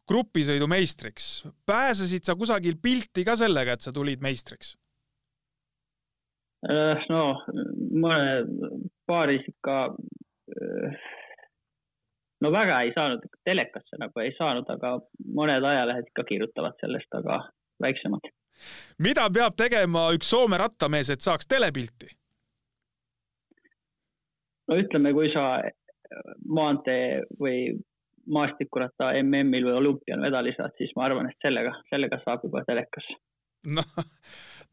[0.07, 1.43] grupisõidu meistriks.
[1.65, 4.75] pääsesid sa kusagil pilti ka sellega, et sa tulid meistriks?
[6.63, 7.23] Äh, no
[7.91, 8.45] mõne
[9.07, 9.95] paaris ikka,
[10.55, 11.01] äh,
[12.41, 14.95] no väga ei saanud, telekasse nagu ei saanud, aga
[15.35, 17.41] mõned ajalehed ikka kirjutavad sellest, aga
[17.83, 18.31] väiksemad.
[18.99, 22.07] mida peab tegema üks Soome rattamees, et saaks telepilti?
[24.67, 25.59] no ütleme, kui sa
[26.47, 27.73] maantee või
[28.33, 33.09] maastikuratta MM-il või olümpial medali saad, siis ma arvan, et sellega, sellega saab juba telekas.
[33.77, 34.05] noh,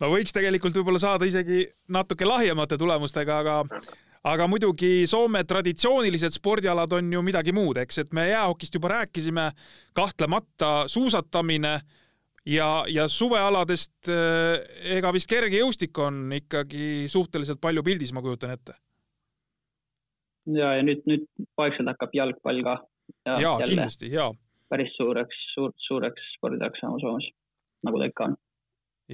[0.01, 3.81] no võiks tegelikult võib-olla saada isegi natuke lahjemate tulemustega, aga
[4.31, 9.47] aga muidugi Soome traditsioonilised spordialad on ju midagi muud, eks, et me jäähokist juba rääkisime,
[9.97, 11.81] kahtlemata suusatamine
[12.47, 18.77] ja, ja suvealadest eh, ega vist kergejõustik on ikkagi suhteliselt palju pildis, ma kujutan ette.
[20.57, 21.27] Ja, ja nüüd, nüüd
[21.59, 22.77] vaikselt hakkab jalgpall ka
[23.27, 24.31] ja, ja kindlasti, ja.
[24.71, 27.29] päris suureks, suur, suureks spordialaks saama Soomes,
[27.87, 28.39] nagu ta ikka on.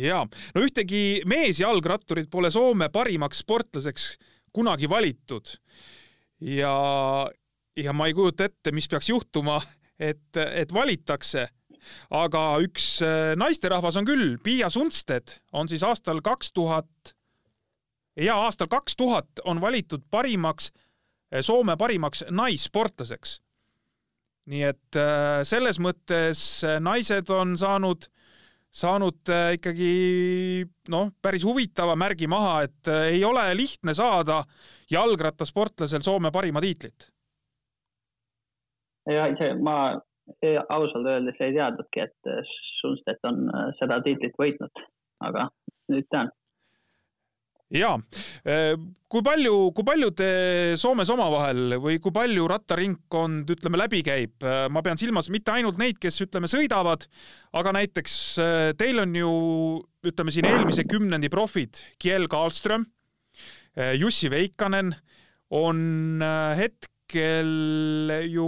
[0.03, 0.23] ja,
[0.55, 4.15] no ühtegi meesjalgratturit pole Soome parimaks sportlaseks
[4.57, 5.57] kunagi valitud.
[6.41, 6.77] ja,
[7.77, 9.61] ja ma ei kujuta ette, mis peaks juhtuma,
[9.99, 11.49] et, et valitakse
[12.11, 17.15] aga üks äh, naisterahvas on küll, Piia Sundstedt on siis aastal kaks tuhat,
[18.19, 20.73] ja aastal kaks tuhat on valitud parimaks,
[21.43, 23.41] Soome parimaks naissportlaseks
[24.51, 28.07] nii et äh, selles mõttes äh, naised on saanud,
[28.71, 29.91] saanud ikkagi
[30.93, 34.43] noh, päris huvitava märgi maha, et ei ole lihtne saada
[34.93, 37.11] jalgrattasportlasel Soome parima tiitlit.
[39.11, 39.97] ja ise ma
[40.69, 42.31] ausalt öeldes ei teadnudki, et
[42.81, 43.47] Sundstedt on
[43.79, 44.83] seda tiitlit võitnud,
[45.25, 45.49] aga
[45.91, 46.31] nüüd tean
[47.75, 47.97] ja
[49.11, 50.29] kui palju, kui palju te
[50.79, 54.47] Soomes omavahel või kui palju rattaringkond, ütleme, läbi käib?
[54.71, 57.07] ma pean silmas mitte ainult neid, kes ütleme, sõidavad,
[57.57, 58.19] aga näiteks
[58.79, 59.33] teil on ju
[60.07, 62.87] ütleme siin eelmise kümnendi profid Kiel Karlström,
[63.99, 64.95] Jussi Veikanen
[65.55, 66.23] on
[66.59, 68.47] hetkel ju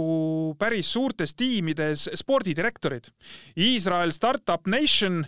[0.59, 3.11] päris suurtes tiimides spordidirektorid.
[3.59, 5.21] Iisrael Startup Nation,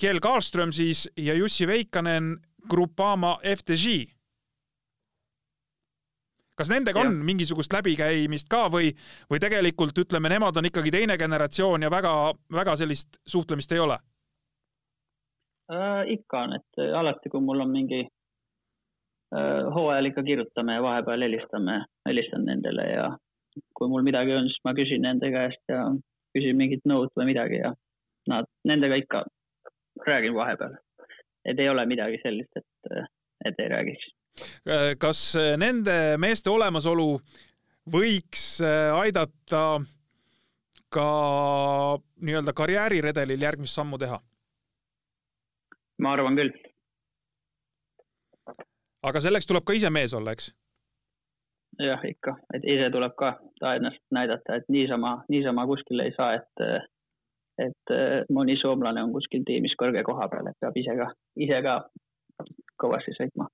[0.00, 2.34] Kiel Karlström siis ja Jussi Veikanen
[2.68, 4.12] Grupama FTG.
[6.56, 7.08] kas nendega ja.
[7.08, 8.94] on mingisugust läbikäimist ka või,
[9.30, 12.12] või tegelikult ütleme, nemad on ikkagi teine generatsioon ja väga,
[12.52, 13.98] väga sellist suhtlemist ei ole
[15.72, 16.02] äh,?
[16.16, 21.82] ikka on, et alati, kui mul on mingi äh, hooajal ikka kirjutame ja vahepeal helistame,
[22.08, 23.10] helistan nendele ja
[23.76, 25.84] kui mul midagi on, siis ma küsin nende käest ja
[26.36, 27.72] küsin mingit nõud või midagi ja
[28.30, 29.24] nad, nendega ikka
[30.06, 30.76] räägin vahepeal.
[31.46, 32.94] Et ei ole midagi sellist, et,
[33.46, 34.12] et ei räägiks
[35.00, 35.20] kas
[35.56, 37.14] nende meeste olemasolu
[37.92, 39.62] võiks äh, aidata
[40.92, 41.06] ka
[42.20, 44.20] nii-öelda karjääriredelil järgmist sammu teha?
[46.02, 46.52] ma arvan küll.
[49.02, 50.50] aga selleks tuleb ka ise mees olla, eks?
[51.80, 56.34] jah, ikka, et ise tuleb ka ta ennast näidata, et niisama, niisama kuskile ei saa,
[56.40, 56.66] et
[57.62, 57.92] et
[58.32, 61.78] mõni soomlane on kuskil tiimis kõrge koha peal, et peab ise ka, ise ka
[62.80, 63.48] kõvasti sõitma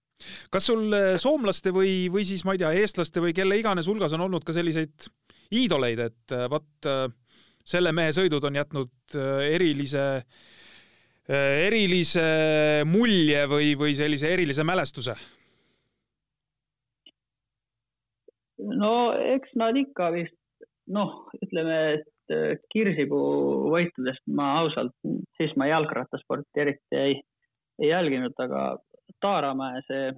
[0.53, 4.14] kas sul äh, soomlaste või, või siis ma ei tea, eestlaste või kelle iganes hulgas
[4.16, 5.09] on olnud ka selliseid
[5.53, 7.07] iidoleid, et äh, vot äh,
[7.64, 9.14] selle mehe sõidud on jätnud
[9.46, 10.24] erilise,
[11.30, 12.24] erilise
[12.90, 15.14] mulje või, või sellise erilise mälestuse?
[18.82, 20.34] no eks nad ikka vist
[20.90, 22.12] noh, ütleme, et
[22.73, 24.95] Kirsipuu võitudest ma ausalt,
[25.37, 27.16] siis ma jalgrattasporti eriti ei,
[27.83, 28.77] ei jälginud, aga
[29.23, 30.12] Taaramäe see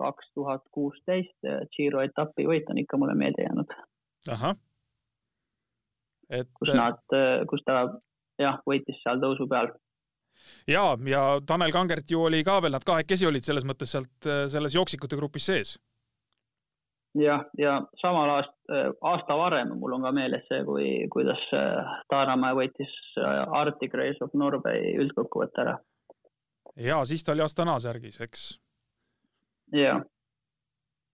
[0.00, 3.74] kaks tuhat kuusteist Giro etapi võit on ikka mulle meelde jäänud.
[4.28, 4.56] ahah.
[6.30, 6.48] et.
[6.58, 7.00] kus nad,
[7.50, 7.84] kus ta
[8.40, 9.72] jah, võitis seal tõusu peal.
[10.68, 14.74] ja, ja Tanel Kangert ju oli ka veel, nad kahekesi olid selles mõttes sealt selles
[14.74, 15.76] jooksikute grupis sees.
[17.18, 21.42] Jah, ja samal aast-, aasta varem mul on ka meeles see, kui, kuidas
[22.10, 22.92] Taaramäe võitis
[23.56, 25.78] Arctic Race of Norway üldkokkuvõtte ära
[26.76, 28.46] ja siis ta oli Astana särgis, eks?
[29.74, 30.02] jah.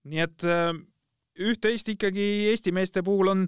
[0.07, 0.71] nii et äh,
[1.49, 3.47] üht-teist ikkagi Eesti meeste puhul on,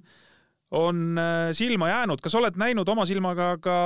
[0.76, 2.22] on äh, silma jäänud.
[2.22, 3.78] kas oled näinud oma silmaga ka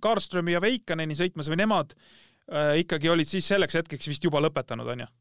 [0.00, 4.88] Karlströmi ja Veikaneni sõitmas või nemad äh, ikkagi olid siis selleks hetkeks vist juba lõpetanud,
[4.94, 5.12] on ju?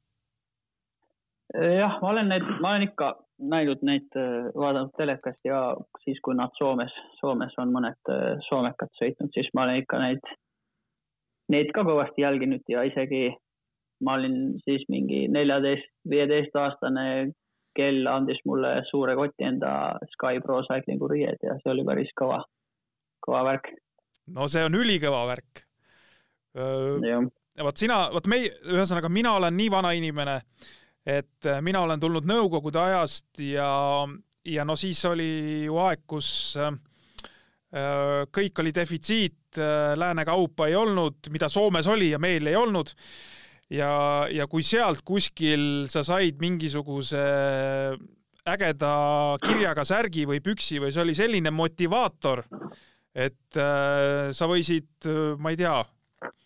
[1.54, 4.10] Jah, ma olen neid, ma olen ikka näinud neid,
[4.58, 5.62] vaadanud telekast ja
[6.04, 8.12] siis, kui nad Soomes, Soomes on mõned
[8.50, 10.24] soomekad sõitnud, siis ma olen ikka neid
[11.54, 13.30] neid ka kõvasti jälginud ja isegi
[14.06, 17.32] ma olin siis mingi neljateist, viieteist aastane,
[17.78, 19.72] kel andis mulle suure koti enda
[20.14, 22.42] Sky Pro Cyclingu riied ja see oli päris kõva,
[23.26, 23.72] kõva värk.
[24.34, 25.64] no see on ülikõva värk.
[27.64, 30.40] vot sina, vot meie, ühesõnaga mina olen nii vana inimene,
[31.08, 33.70] et äh, mina olen tulnud Nõukogude ajast ja,
[34.44, 36.30] ja no siis oli ju aeg, kus
[36.60, 36.76] äh,
[37.68, 39.58] Äh, kõik oli defitsiit,
[39.98, 42.94] lääne kaupa ei olnud, mida Soomes oli ja meil ei olnud.
[43.70, 47.20] ja, ja kui sealt kuskil sa said mingisuguse
[48.48, 48.92] ägeda
[49.44, 52.46] kirjaga särgi või püksi või see oli selline motivaator,
[53.12, 53.60] et
[54.32, 55.10] sa võisid,
[55.42, 55.82] ma ei tea,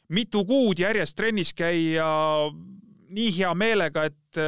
[0.09, 2.09] mitu kuud järjest trennis käia
[3.11, 4.41] nii hea meelega, et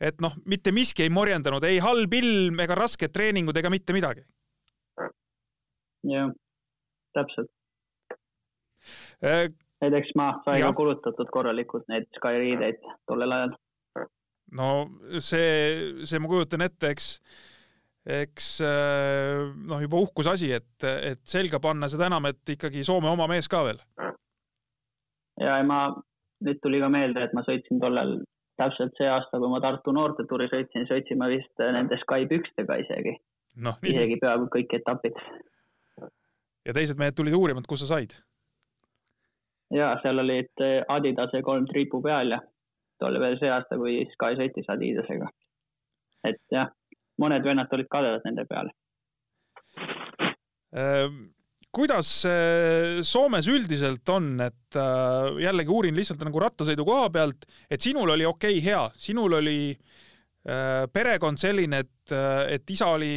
[0.00, 4.24] et noh, mitte miski ei morjendanud, ei halb ilm ega rasked treeningud ega mitte midagi
[6.08, 6.30] jah,
[7.14, 7.50] täpselt
[9.24, 9.50] äh,.
[9.80, 13.54] näiteks ma sain ka kulutatud korralikult neid Sky riideid tollel ajal.
[14.56, 14.70] no
[15.18, 17.10] see, see ma kujutan ette, eks,
[18.20, 23.10] eks äh, noh, juba uhkuse asi, et, et selga panna, seda enam, et ikkagi Soome
[23.12, 23.82] oma mees ka veel.
[25.40, 25.84] ja, ja ma,
[26.46, 28.20] nüüd tuli ka meelde, et ma sõitsin tollel
[28.60, 33.14] täpselt see aasta, kui ma Tartu noorteturi sõitsin, sõitsime vist nende Sky pükstega isegi
[33.64, 33.76] no,.
[33.82, 35.16] isegi peaaegu kõik etapid
[36.66, 38.14] ja teised mehed tulid uurima, et kus sa said?
[39.74, 42.40] ja seal olid eh, Adidase kolm triipu peal ja
[43.00, 45.30] too oli veel see aasta, kui Sky sõitis Adidasega.
[46.28, 46.72] et jah,
[47.22, 48.76] mõned vennad olid kadedad nende peale
[50.76, 51.30] ähm
[51.72, 52.08] kuidas
[53.06, 58.26] Soomes üldiselt on, et äh, jällegi uurin lihtsalt nagu rattasõidu koha pealt, et sinul oli
[58.26, 63.12] okei okay,, hea, sinul oli äh, perekond selline, et, äh, et isa oli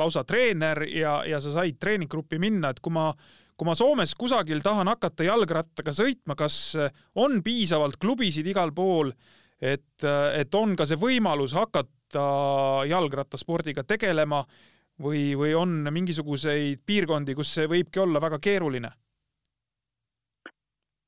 [0.00, 3.10] lausa treener ja, ja sa said treeninggruppi minna, et kui ma,
[3.58, 6.78] kui ma Soomes kusagil tahan hakata jalgrattaga sõitma, kas
[7.20, 9.12] on piisavalt klubisid igal pool,
[9.60, 10.00] et,
[10.38, 12.24] et on ka see võimalus hakata
[12.88, 14.44] jalgrattaspordiga tegelema
[15.02, 18.92] või, või on mingisuguseid piirkondi, kus see võibki olla väga keeruline?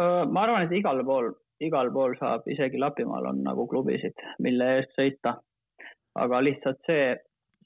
[0.01, 4.95] Ma arvan, et igal pool, igal pool saab, isegi Lapimaal on nagu klubisid, mille eest
[4.97, 5.35] sõita
[6.19, 7.15] aga lihtsalt see,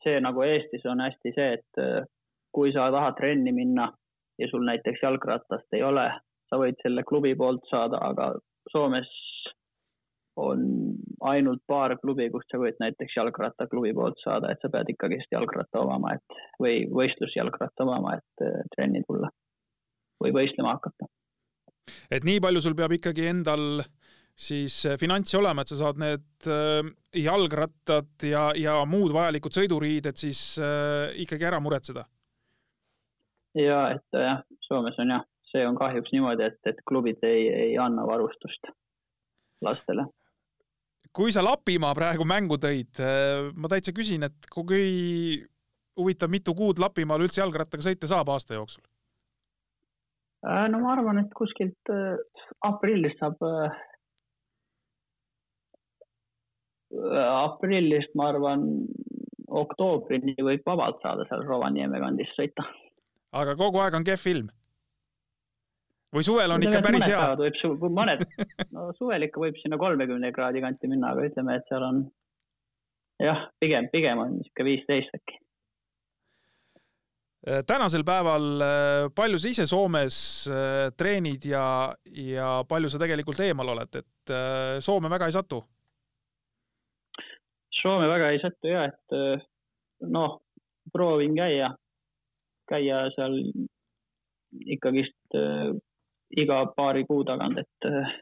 [0.04, 2.08] see nagu Eestis on hästi see, et
[2.54, 3.88] kui sa tahad trenni minna
[4.38, 6.06] ja sul näiteks jalgratast ei ole,
[6.50, 8.34] sa võid selle klubi poolt saada, aga
[8.72, 9.10] Soomes
[10.36, 15.30] on ainult paar klubi, kust sa võid näiteks jalgrattaklubi poolt saada, et sa pead ikkagist
[15.32, 19.30] jalgratta omama, et või võistlusjalgratta omama, et äh, trenni tulla
[20.22, 21.06] või võistlema hakata.
[22.10, 23.84] et nii palju sul peab ikkagi endal
[24.34, 26.82] siis äh, finantsi olema, et sa saad need äh,
[27.14, 30.58] jalgrattad ja, ja muud vajalikud sõiduriided siis
[31.22, 32.08] ikkagi ära muretseda?
[33.54, 35.22] ja et jah, Soomes on jah,
[35.52, 38.74] see on kahjuks niimoodi, et, et klubid ei, ei anna varustust
[39.62, 40.08] lastele
[41.14, 45.44] kui sa Lapimaa praegu mängu tõid, äh, ma täitsa küsin, et kui
[45.98, 48.82] huvitav, mitu kuud Lapimaal üldse jalgrattaga sõita saab aasta jooksul?
[50.44, 52.16] Äh, no ma arvan, et kuskilt äh,
[52.66, 53.42] aprillist saab
[56.94, 58.66] aprillist, ma arvan,
[59.50, 62.66] oktoobrini võib vabalt saada seal Rovaniemi kandis sõita.
[63.34, 64.52] aga kogu aeg on kehv ilm?
[66.14, 67.22] Või suvel on ikka päris hea?
[67.38, 68.26] võib su-, mõned,
[68.74, 72.04] no suvel ikka võib sinna kolmekümne kraadi kanti minna, aga ütleme, et seal on
[73.22, 75.40] jah, pigem, pigem on niisugune viisteist äkki.
[77.44, 80.16] Äh, tänasel päeval äh, palju sa ise Soomes
[80.48, 84.32] äh, treenid ja, ja palju sa tegelikult eemal oled, et
[84.80, 85.58] Soome väga ei satu?
[87.82, 90.38] Soome väga ei satu ja, et noh,
[90.92, 91.68] proovin käia,
[92.70, 93.36] käia seal
[94.64, 95.36] ikkagist
[96.36, 98.12] iga paari kuu tagant, et äh,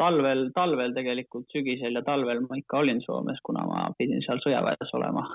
[0.00, 4.94] talvel, talvel tegelikult, sügisel ja talvel ma ikka olin Soomes, kuna ma pidin seal sõjaväes
[4.98, 5.26] olema.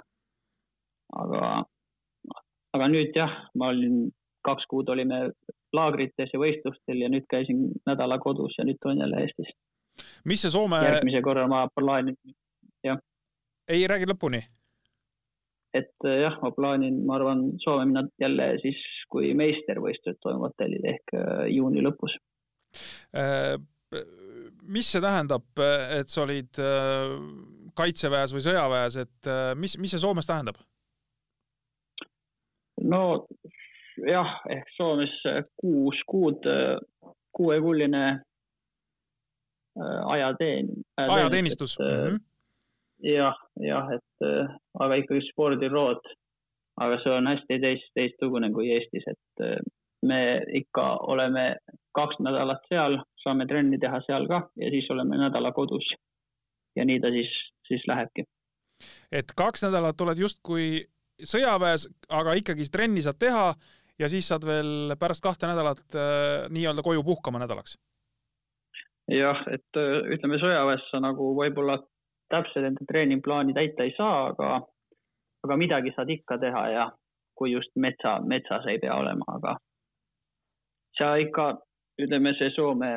[1.15, 1.41] aga,
[2.75, 4.07] aga nüüd jah, ma olin,
[4.45, 5.29] kaks kuud olime
[5.73, 9.53] laagrites ja võistlustel ja nüüd käisin nädala kodus ja nüüd olen jälle Eestis.
[10.25, 10.81] mis see Soome?
[10.83, 12.17] järgmise korra ma plaanin,
[12.83, 12.99] jah.
[13.69, 14.43] ei, räägi lõpuni
[15.75, 20.93] et äh, jah, ma plaanin, ma arvan, Soome minna jälle siis, kui meistervõistlused toimuvad Tallinna
[20.95, 22.15] ehk äh, juuni lõpus.
[23.15, 23.55] Äh,
[24.65, 25.45] mis see tähendab,
[25.95, 26.57] et sa olid
[27.77, 29.29] kaitseväes või sõjaväes, et
[29.61, 30.57] mis, mis see Soomes tähendab?
[32.83, 33.01] no
[34.03, 35.13] jah, ehk Soomes
[35.61, 36.49] kuus kuud,
[37.37, 38.03] kuuekulline
[39.77, 40.73] ajateen-.
[40.97, 41.77] ajateenistus.
[41.79, 42.34] Mm -hmm
[43.05, 46.03] jah, jah, et äh, aga ikkagi spordirood.
[46.81, 49.59] aga see on hästi teist, teistsugune kui Eestis, et äh,
[50.05, 50.19] me
[50.59, 51.55] ikka oleme
[51.95, 55.87] kaks nädalat seal, saame trenni teha seal ka ja siis oleme nädala kodus.
[56.75, 57.31] ja nii ta siis,
[57.67, 58.25] siis lähebki.
[59.11, 60.85] et kaks nädalat oled justkui
[61.23, 63.53] sõjaväes, aga ikkagi trenni saad teha
[63.99, 67.77] ja siis saad veel pärast kahte nädalat äh, nii-öelda koju puhkama nädalaks?
[69.07, 69.77] jah, et
[70.11, 71.77] ütleme sõjaväes sa nagu võib-olla
[72.29, 74.61] täpselt enda treeningplaani täita ei saa, aga,
[75.45, 76.85] aga midagi saad ikka teha ja
[77.35, 79.55] kui just metsa, metsas ei pea olema, aga
[80.97, 81.49] sa ikka,
[82.01, 82.91] ütleme, see Soome,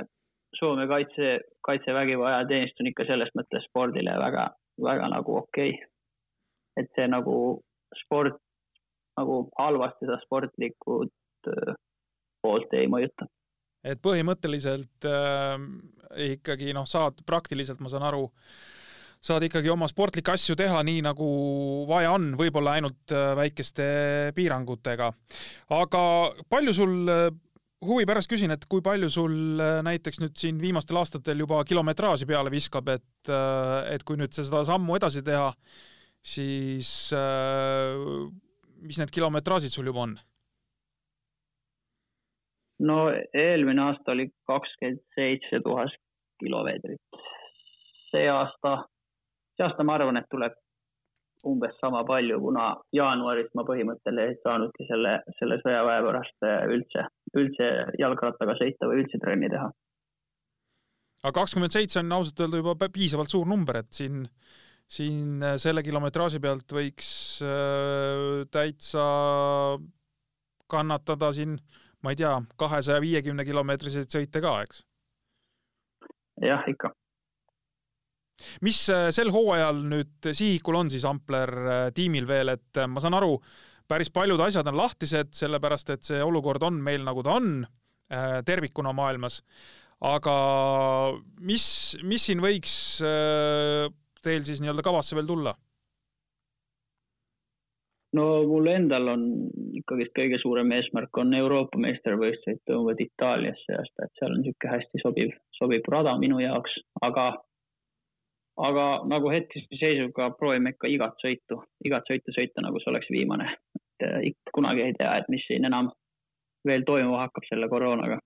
[0.58, 4.48] Soome kaitse, kaitsevägi või ajateenistus on ikka selles mõttes spordile väga,
[4.84, 5.74] väga nagu okei.
[5.74, 5.88] Okay..
[6.78, 7.34] et see nagu
[8.04, 8.38] sport
[9.18, 11.10] nagu halvasti seda sportlikud
[12.42, 13.26] poolt ei mõjuta.
[13.82, 15.58] Et põhimõtteliselt äh,
[16.30, 18.77] ikkagi noh, saad praktiliselt, ma saan aru äh,,
[19.24, 21.26] saad ikkagi oma sportlikke asju teha nii, nagu
[21.88, 23.88] vaja on, võib-olla ainult äh, väikeste
[24.36, 25.10] piirangutega.
[25.74, 26.02] aga
[26.50, 27.26] palju sul äh,
[27.88, 32.28] huvi pärast küsin, et kui palju sul äh, näiteks nüüd siin viimastel aastatel juba kilometraaži
[32.30, 33.32] peale viskab, et,
[33.90, 35.50] et kui nüüd seda sammu edasi teha,
[36.22, 36.90] siis
[38.78, 40.18] mis need kilometraažid sul juba on?
[42.78, 45.96] no eelmine aasta oli kakskümmend seitse tuhat
[46.38, 47.02] kilomeetrit.
[48.12, 48.76] see aasta
[49.59, 50.54] see aasta ma arvan, et tuleb
[51.46, 57.04] umbes sama palju, kuna jaanuaris ma põhimõtteliselt ei saanudki selle, selle sõjaväe pärast äh, üldse,
[57.38, 57.68] üldse
[58.00, 59.68] jalgrattaga sõita või üldse trenni teha.
[61.22, 64.24] aga kakskümmend seitse on ausalt öelda juba piisavalt suur number, et siin,
[64.86, 67.11] siin äh, selle kilometraaži pealt võiks
[67.46, 69.06] äh, täitsa
[70.68, 71.59] kannatada siin,
[72.02, 74.82] ma ei tea, kahesaja viiekümne kilomeetriseid sõite ka, eks?
[76.42, 76.90] jah, ikka
[78.64, 83.03] mis äh, sel hooajal nüüd sihikul on siis Ampler äh, tiimil veel, et äh, ma
[83.03, 83.36] saan aru,
[83.89, 87.66] päris paljud asjad on lahtised, sellepärast et see olukord on meil, nagu ta on
[88.45, 89.43] tervikuna maailmas.
[90.01, 90.34] aga
[91.45, 91.64] mis,
[92.09, 92.72] mis siin võiks
[94.24, 95.53] teil siis nii-öelda kavasse veel tulla?
[98.16, 99.24] no mul endal on
[99.76, 104.72] ikkagist kõige suurem eesmärk on Euroopa meistrivõistlused toimuvad Itaalias see aasta, et seal on niisugune
[104.72, 107.30] hästi sobiv, sobiv rada minu jaoks, aga
[108.59, 113.52] aga nagu hetkese seisuga proovime ikka igat sõitu, igat sõitu sõita, nagu see oleks viimane.
[113.78, 115.90] et äh, kunagi ei tea, et mis siin enam
[116.66, 118.18] veel toimuma hakkab selle koroonaga.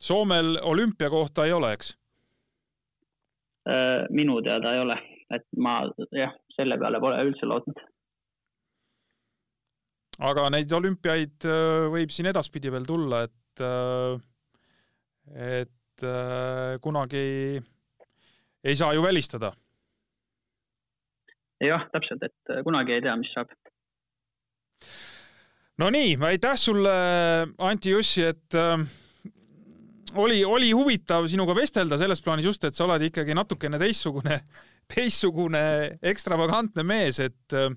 [0.00, 1.94] Soomel olümpia kohta ei ole, eks?
[3.68, 4.98] äh, minu teada ei ole,
[5.32, 5.80] et ma
[6.12, 7.84] jah, selle peale pole üldse lootnud.
[10.28, 13.64] aga neid olümpiaid äh, võib siin edaspidi veel tulla, et,
[15.34, 16.04] et
[16.84, 17.22] kunagi
[18.64, 19.52] ei, saa ju välistada.
[21.64, 23.52] jah, täpselt, et kunagi ei tea, mis saab
[25.80, 26.92] no nii, aitäh sulle,
[27.58, 28.84] Anti Jussi, et äh,
[30.20, 34.40] oli, oli huvitav sinuga vestelda selles plaanis just, et sa oled ikkagi natukene teistsugune,
[34.94, 35.64] teistsugune
[36.02, 37.72] ekstravagantne mees, et äh,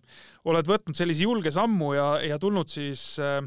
[0.47, 3.41] oled võtnud sellise julge sammu ja, ja tulnud siis äh,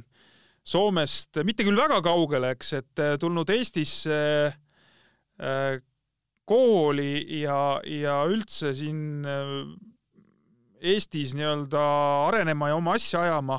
[0.70, 4.18] Soomest mitte küll väga kaugele, eks, et äh, tulnud Eestisse
[4.50, 5.78] äh,
[6.50, 9.54] kooli ja, ja üldse siin äh,
[10.80, 11.80] Eestis nii-öelda
[12.30, 13.58] arenema ja oma asja ajama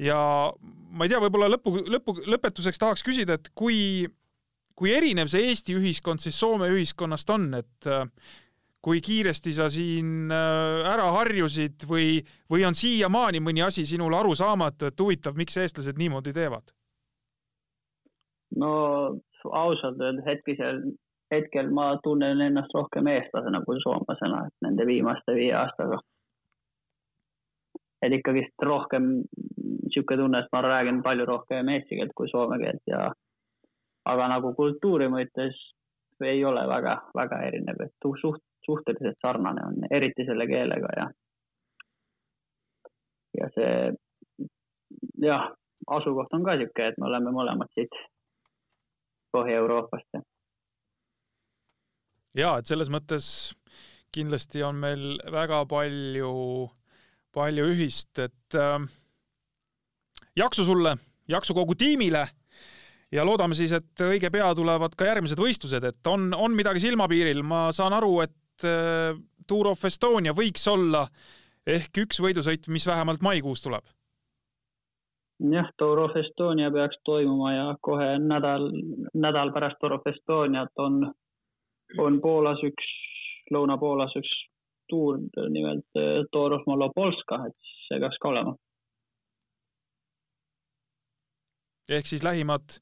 [0.00, 0.18] ja
[0.90, 4.06] ma ei tea, võib-olla lõpu, lõpu, lõpetuseks tahaks küsida, et kui,
[4.78, 8.06] kui erinev see Eesti ühiskond siis Soome ühiskonnast on, et äh,
[8.80, 12.20] kui kiiresti sa siin äh, ära harjusid või,
[12.50, 16.72] või on siiamaani mõni asi sinule arusaamatu, et huvitav, miks eestlased niimoodi teevad?
[18.58, 18.70] no
[19.54, 20.80] ausalt öeldes hetkel,
[21.30, 26.00] hetkel ma tunnen ennast rohkem eestlasena kui soomlasena, et nende viimaste viie aastaga
[28.02, 32.82] et ikkagist rohkem niisugune tunne, et ma räägin palju rohkem eesti keelt kui soome keelt
[32.88, 33.08] ja
[34.12, 35.58] aga nagu kultuuri mõttes
[36.24, 41.06] ei ole väga, väga erinev, et suht, suhteliselt sarnane on, eriti selle keelega ja
[43.40, 44.48] ja see
[45.24, 45.50] jah,
[45.86, 48.00] asukoht on ka niisugune, et me oleme mõlemad siit
[49.30, 50.24] Põhja-Euroopast ja.
[52.34, 53.54] Ja et selles mõttes
[54.14, 56.34] kindlasti on meil väga palju
[57.34, 58.78] palju ühist, et äh,
[60.38, 60.96] jaksu sulle,
[61.30, 62.24] jaksu kogu tiimile
[63.14, 67.42] ja loodame siis, et õige pea tulevad ka järgmised võistlused, et on, on midagi silmapiiril,
[67.46, 69.14] ma saan aru, et äh,
[69.50, 71.06] Tour of Estonia võiks olla
[71.66, 73.86] ehk üks võidusõit, mis vähemalt maikuus tuleb.
[75.50, 78.70] jah, Tour of Estonia peaks toimuma ja kohe nädal,
[79.14, 81.04] nädal pärast Tour of Estoniat on,
[81.98, 82.86] on Poolas üks,
[83.50, 84.30] Lõuna-Poolas üks
[84.90, 85.20] tuur
[85.50, 88.56] nimelt eh, Toros Malopolska, et see peaks ka olema.
[91.90, 92.76] ehk siis lähimad,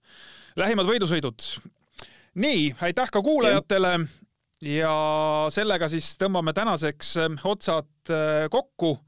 [0.61, 1.45] lähimad võidusõidud.
[2.37, 3.93] nii, aitäh ka kuulajatele
[4.69, 4.95] ja
[5.55, 8.99] sellega siis tõmbame tänaseks eh, otsad eh, kokku.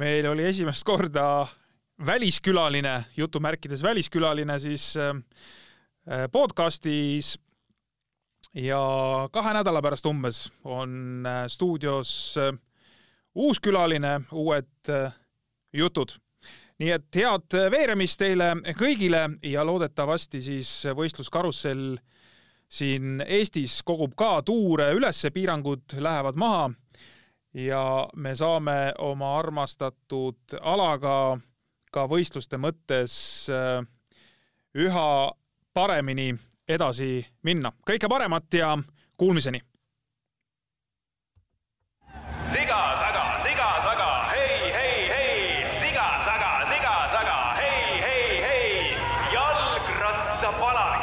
[0.00, 1.46] meil oli esimest korda
[2.06, 4.94] väliskülaline, jutumärkides väliskülaline siis
[6.32, 7.34] podcastis
[8.54, 12.58] ja kahe nädala pärast umbes on äh, stuudios äh,
[13.34, 15.12] uus külaline, uued äh,
[15.72, 16.18] jutud.
[16.80, 21.98] nii et head veeremist teile kõigile ja loodetavasti siis võistluskarussell
[22.70, 26.70] siin Eestis kogub ka tuure ülesse, piirangud lähevad maha
[27.54, 31.36] ja me saame oma armastatud alaga
[31.92, 33.18] ka võistluste mõttes
[34.74, 35.10] üha
[35.74, 36.32] paremini
[36.74, 37.72] edasi minna.
[37.86, 38.78] kõike paremat ja
[39.16, 39.60] kuulmiseni!
[42.52, 48.68] siga taga, siga taga, hei, hei, hei, siga taga, siga taga, hei, hei, hei,
[49.34, 51.02] jalgrattapalavik.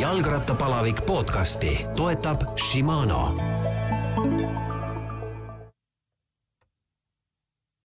[0.00, 3.53] jalgrattapalavik podcasti toetab Shimano